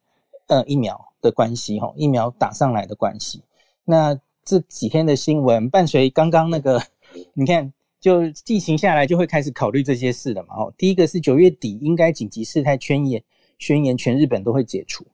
[0.48, 3.42] 呃疫苗的关系哈，疫苗打上来的关系。
[3.86, 4.14] 那
[4.44, 6.84] 这几天的新闻伴随刚刚那个，
[7.34, 10.54] 你看就疫情下来就会开始考虑这些事了嘛。
[10.54, 13.24] 哦，第一个是九月底应该紧急事态宣言
[13.58, 15.06] 宣言全日本都会解除。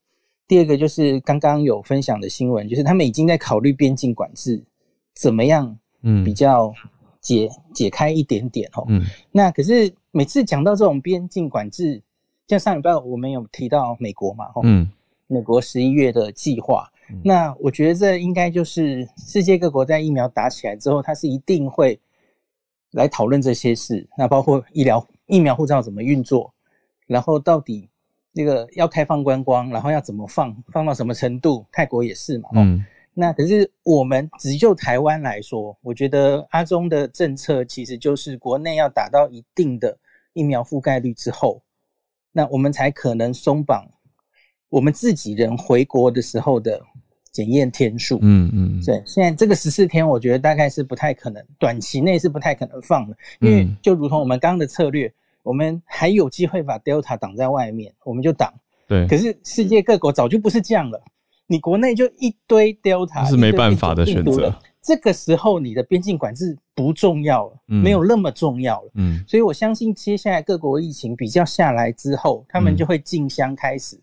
[0.47, 4.63] 第二个就是刚刚有分享的新闻，就是他们已经在考虑边境管制
[5.13, 6.73] 怎么样，嗯，比较
[7.19, 8.85] 解解开一点点哦。
[8.87, 9.93] 嗯，那可是。
[10.11, 12.01] 每次讲到这种边境管制，
[12.47, 14.89] 像上礼拜我们有提到美国嘛，嗯，
[15.27, 16.91] 美国十一月的计划，
[17.23, 21.99] 那我觉得这应该就是世界各国在疫苗打起来之后，它是一定会
[22.93, 26.51] 来讨论这些事，那包括医疗疫苗护照怎么运作，
[27.05, 27.87] 然后到底
[28.37, 32.85] 那个要开放观光，然后要怎么放，放到什么程度，泰国也是嘛，嗯。
[33.19, 39.97] 那可是我们只就台湾来说，我觉得阿中的政策其实就是国内要达到一定的
[40.33, 41.59] 疫苗覆盖率之后，
[42.31, 43.89] 那我们才可能松绑
[44.69, 46.79] 我们自己人回国的时候的
[47.31, 48.19] 检验天数。
[48.21, 55.11] 嗯嗯，对，现在这个十四天，我觉得大概是不太可能，短期内是不太可能放的，因为就如同我们刚刚的策略，
[55.47, 58.53] 我们还有机会把 Delta 挡在外面，我们就挡。
[58.85, 61.01] 对，可是世界各国早就不是这样了。
[61.47, 64.53] 你国内就一堆 Delta，是没办法的选择。
[64.81, 68.91] 这个时候你的边境管制不重要了，没有那么重要了。
[68.95, 73.97] 嗯，所以我相信接下来各国疫情比较下来之后，他们就会竞相开始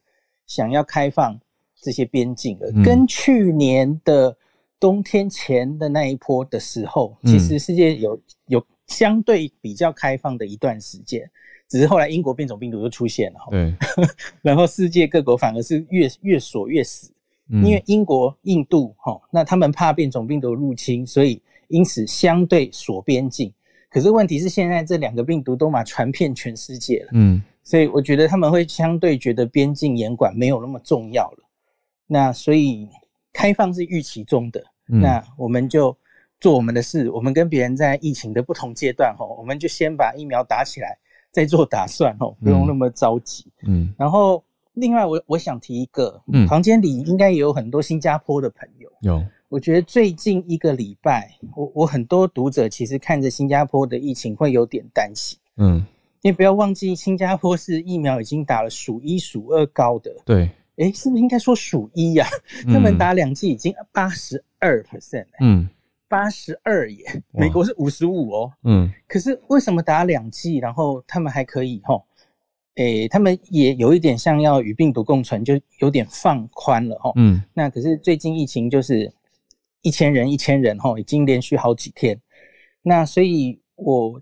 [0.47, 1.39] 想要开放
[1.81, 2.71] 这些边境了。
[2.83, 4.35] 跟去年的
[4.81, 11.31] 冬天前的那一波的时候，其实世界有有相对比较开放的一段时间，
[11.69, 13.75] 只是后来英国变种病毒就出现了，对，
[14.43, 17.11] 然后世界各国反而是越越锁越死。
[17.47, 23.53] 因为英国、印度，哈，那他们怕变种病毒入侵，所以因此相对锁边境。
[23.91, 31.39] 可是问题是，现在这两个病毒都嘛传遍全世界了，嗯，所以我觉得他们会相对觉得边境严管没有那么重要了。
[32.07, 32.89] 那所以
[33.31, 35.95] 开放是预期中的，那我们就
[36.45, 37.11] 做我们的事。
[37.11, 40.99] 我们跟别人在疫情的不同阶段，哈，我们就先把疫苗打起来，
[41.33, 44.45] 再做打算，哈，不用那么着急，嗯，然后。
[44.77, 48.91] 另外，我我想提一个，嗯，房间里应该也有很多新加坡的朋友。
[49.03, 55.39] 有，我觉得最近一个礼拜，我我很多读者其实看着新加坡的疫情会有点担心。
[55.59, 55.77] 嗯，
[56.23, 60.11] 因为不要忘记，新加坡是疫苗已经打了数一数二高的。
[60.25, 62.27] 对，哎，是不是应该说数一呀？
[62.67, 65.27] 他们打两剂已经八十二 percent。
[65.39, 65.69] 嗯。
[66.15, 68.53] 八十二耶，美国是五十五哦。
[68.63, 72.05] 嗯，可是为什么打两剂，然后他们还可以吼？
[72.77, 77.13] 诶，他们也有一点像要与病毒共存，就有点放宽了吼。
[77.17, 79.13] 嗯，那可是最近疫情就是
[79.83, 82.21] 一千人一千人吼，已经连续好几天。
[82.83, 84.21] 那所以我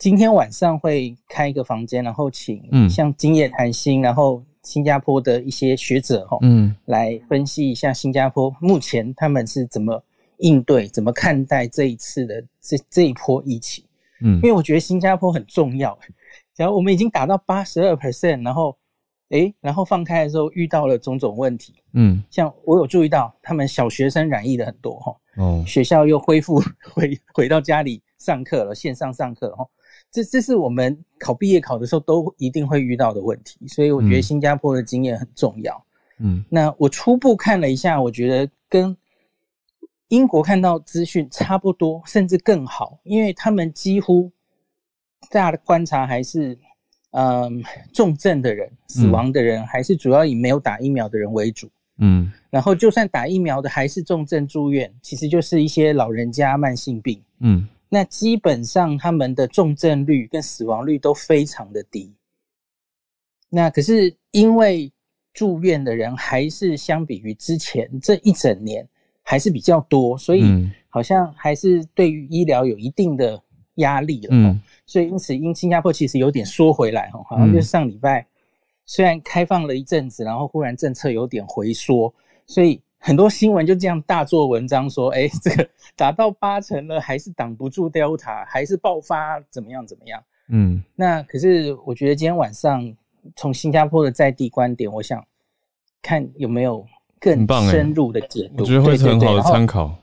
[0.00, 10.02] 今天晚上会开一个房间，然后请像今夜谈心，然后新加坡的一些学者吼，嗯，来分析一下新加坡目前他们是怎么。
[10.40, 13.84] 应对怎么看待这一次的这这一波疫情？
[14.22, 15.98] 嗯，因为我觉得新加坡很重要。
[16.52, 18.76] 假如我们已经达到八十二 percent，然后，
[19.30, 26.60] 哎，然后放开的时候遇到了种种问题，嗯，像我有注意到他们小学生染疫的很多哈，哦，学校又恢复
[26.92, 29.66] 回回到家里上课了，线上上课哈，
[30.10, 35.82] 这这是我们考毕业考的时候都一定会遇到的问题，所以我觉得新加坡的经验很重要。
[36.18, 38.94] 嗯，那我初步看了一下，我觉得跟
[40.10, 44.28] 英国看到资讯差不多，甚至更好，因为他们几乎
[45.30, 46.58] 大家的观察还是，
[47.12, 47.62] 嗯，
[47.94, 62.12] 重症的人、死亡的人还是主要以没有打疫苗的人为主，嗯，然后就算打疫苗的还是重症住院，其实就是一些老人家慢性病，嗯，那基本上他们的重症率跟死亡率都非常的低，
[63.48, 64.92] 那可是因为
[65.32, 68.84] 住院的人还是相比于之前这一整年。
[69.30, 70.42] 还是比较多，所以
[70.88, 73.40] 好像还是对于医疗有一定的
[73.76, 74.28] 压力了。
[74.32, 78.26] 嗯，所以因此，因新加坡其实有点缩回来哈，好像就是上礼拜
[78.86, 82.12] 虽然开放了一阵子，然后忽然政策有点回缩，
[82.44, 90.20] 所以很多新闻就这样大做文章说，哎，这个 达到八成了，还是挡不住 Delta，还是爆发怎么样怎么样？
[90.48, 92.92] 嗯，那可是我觉得今天晚上
[93.36, 95.24] 从新加坡的在地观点，我想
[96.02, 96.84] 看有没有。
[97.20, 99.94] 更深入的解读，我觉得会很好的参考。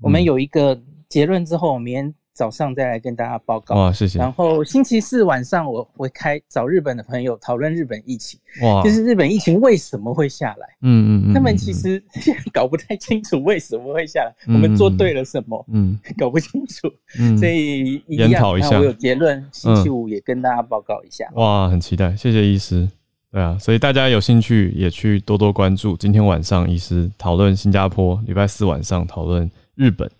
[0.00, 3.74] 我们有一个结论之后，明天早上再来跟大家报告。
[3.74, 4.18] 哇，谢谢。
[4.18, 8.38] 然后星期四晚上我会开找日本的朋友讨论日本疫情。
[8.62, 10.68] 哇，就是日本疫情为什么会下来？
[10.82, 11.34] 嗯嗯嗯。
[11.34, 12.02] 他们其实
[12.54, 15.66] 搞不太清楚为什么会下来，我们做对了什么？
[15.72, 16.88] 嗯， 搞不清楚。
[17.18, 18.78] 嗯，所以研讨一下。
[18.78, 21.28] 我有结论，星期五也跟大家报告一下。
[21.34, 22.88] 哇，很期待，谢谢医师。
[23.30, 25.94] 对啊，所以大家有兴趣也去多多关注。
[25.98, 30.10] 今天晚上医师讨论新加坡，礼拜四晚上讨论日本，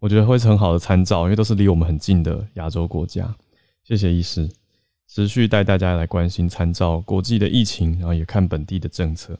[0.00, 3.34] 我觉得会是很好的参照，因为都是离我们很近的亚洲国家。
[3.86, 4.48] 谢谢医师，
[5.06, 9.38] 持续带大家来关心参照国际的疫情，然后也看本地的政策。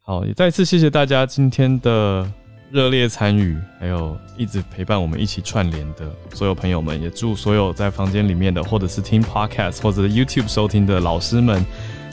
[0.00, 2.28] 好，也再次谢谢大家今天的
[2.72, 11.64] 热烈参与，还有一直陪伴我们一起串联的所有朋友们，也祝所有在房间里面的，或者是听 Podcast 或者 YouTube 收听的老师们。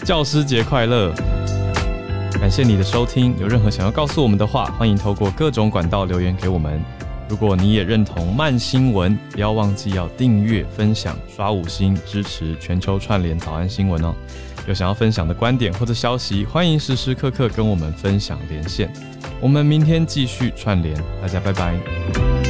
[0.03, 1.13] 教师节快乐！
[2.39, 3.35] 感谢你的收听。
[3.39, 6.81] 有任何想要告诉我们的话，欢迎透过各种管道留言给我们。
[7.29, 14.13] 如果你也认同慢新闻，不要忘记要订阅、分享、刷五星支持全球串联早安新闻哦。
[14.67, 18.91] 有想要分享的观点或者消息，欢迎时时刻刻跟我们分享连线。
[19.39, 22.40] 我们明天继续串联，大家拜拜。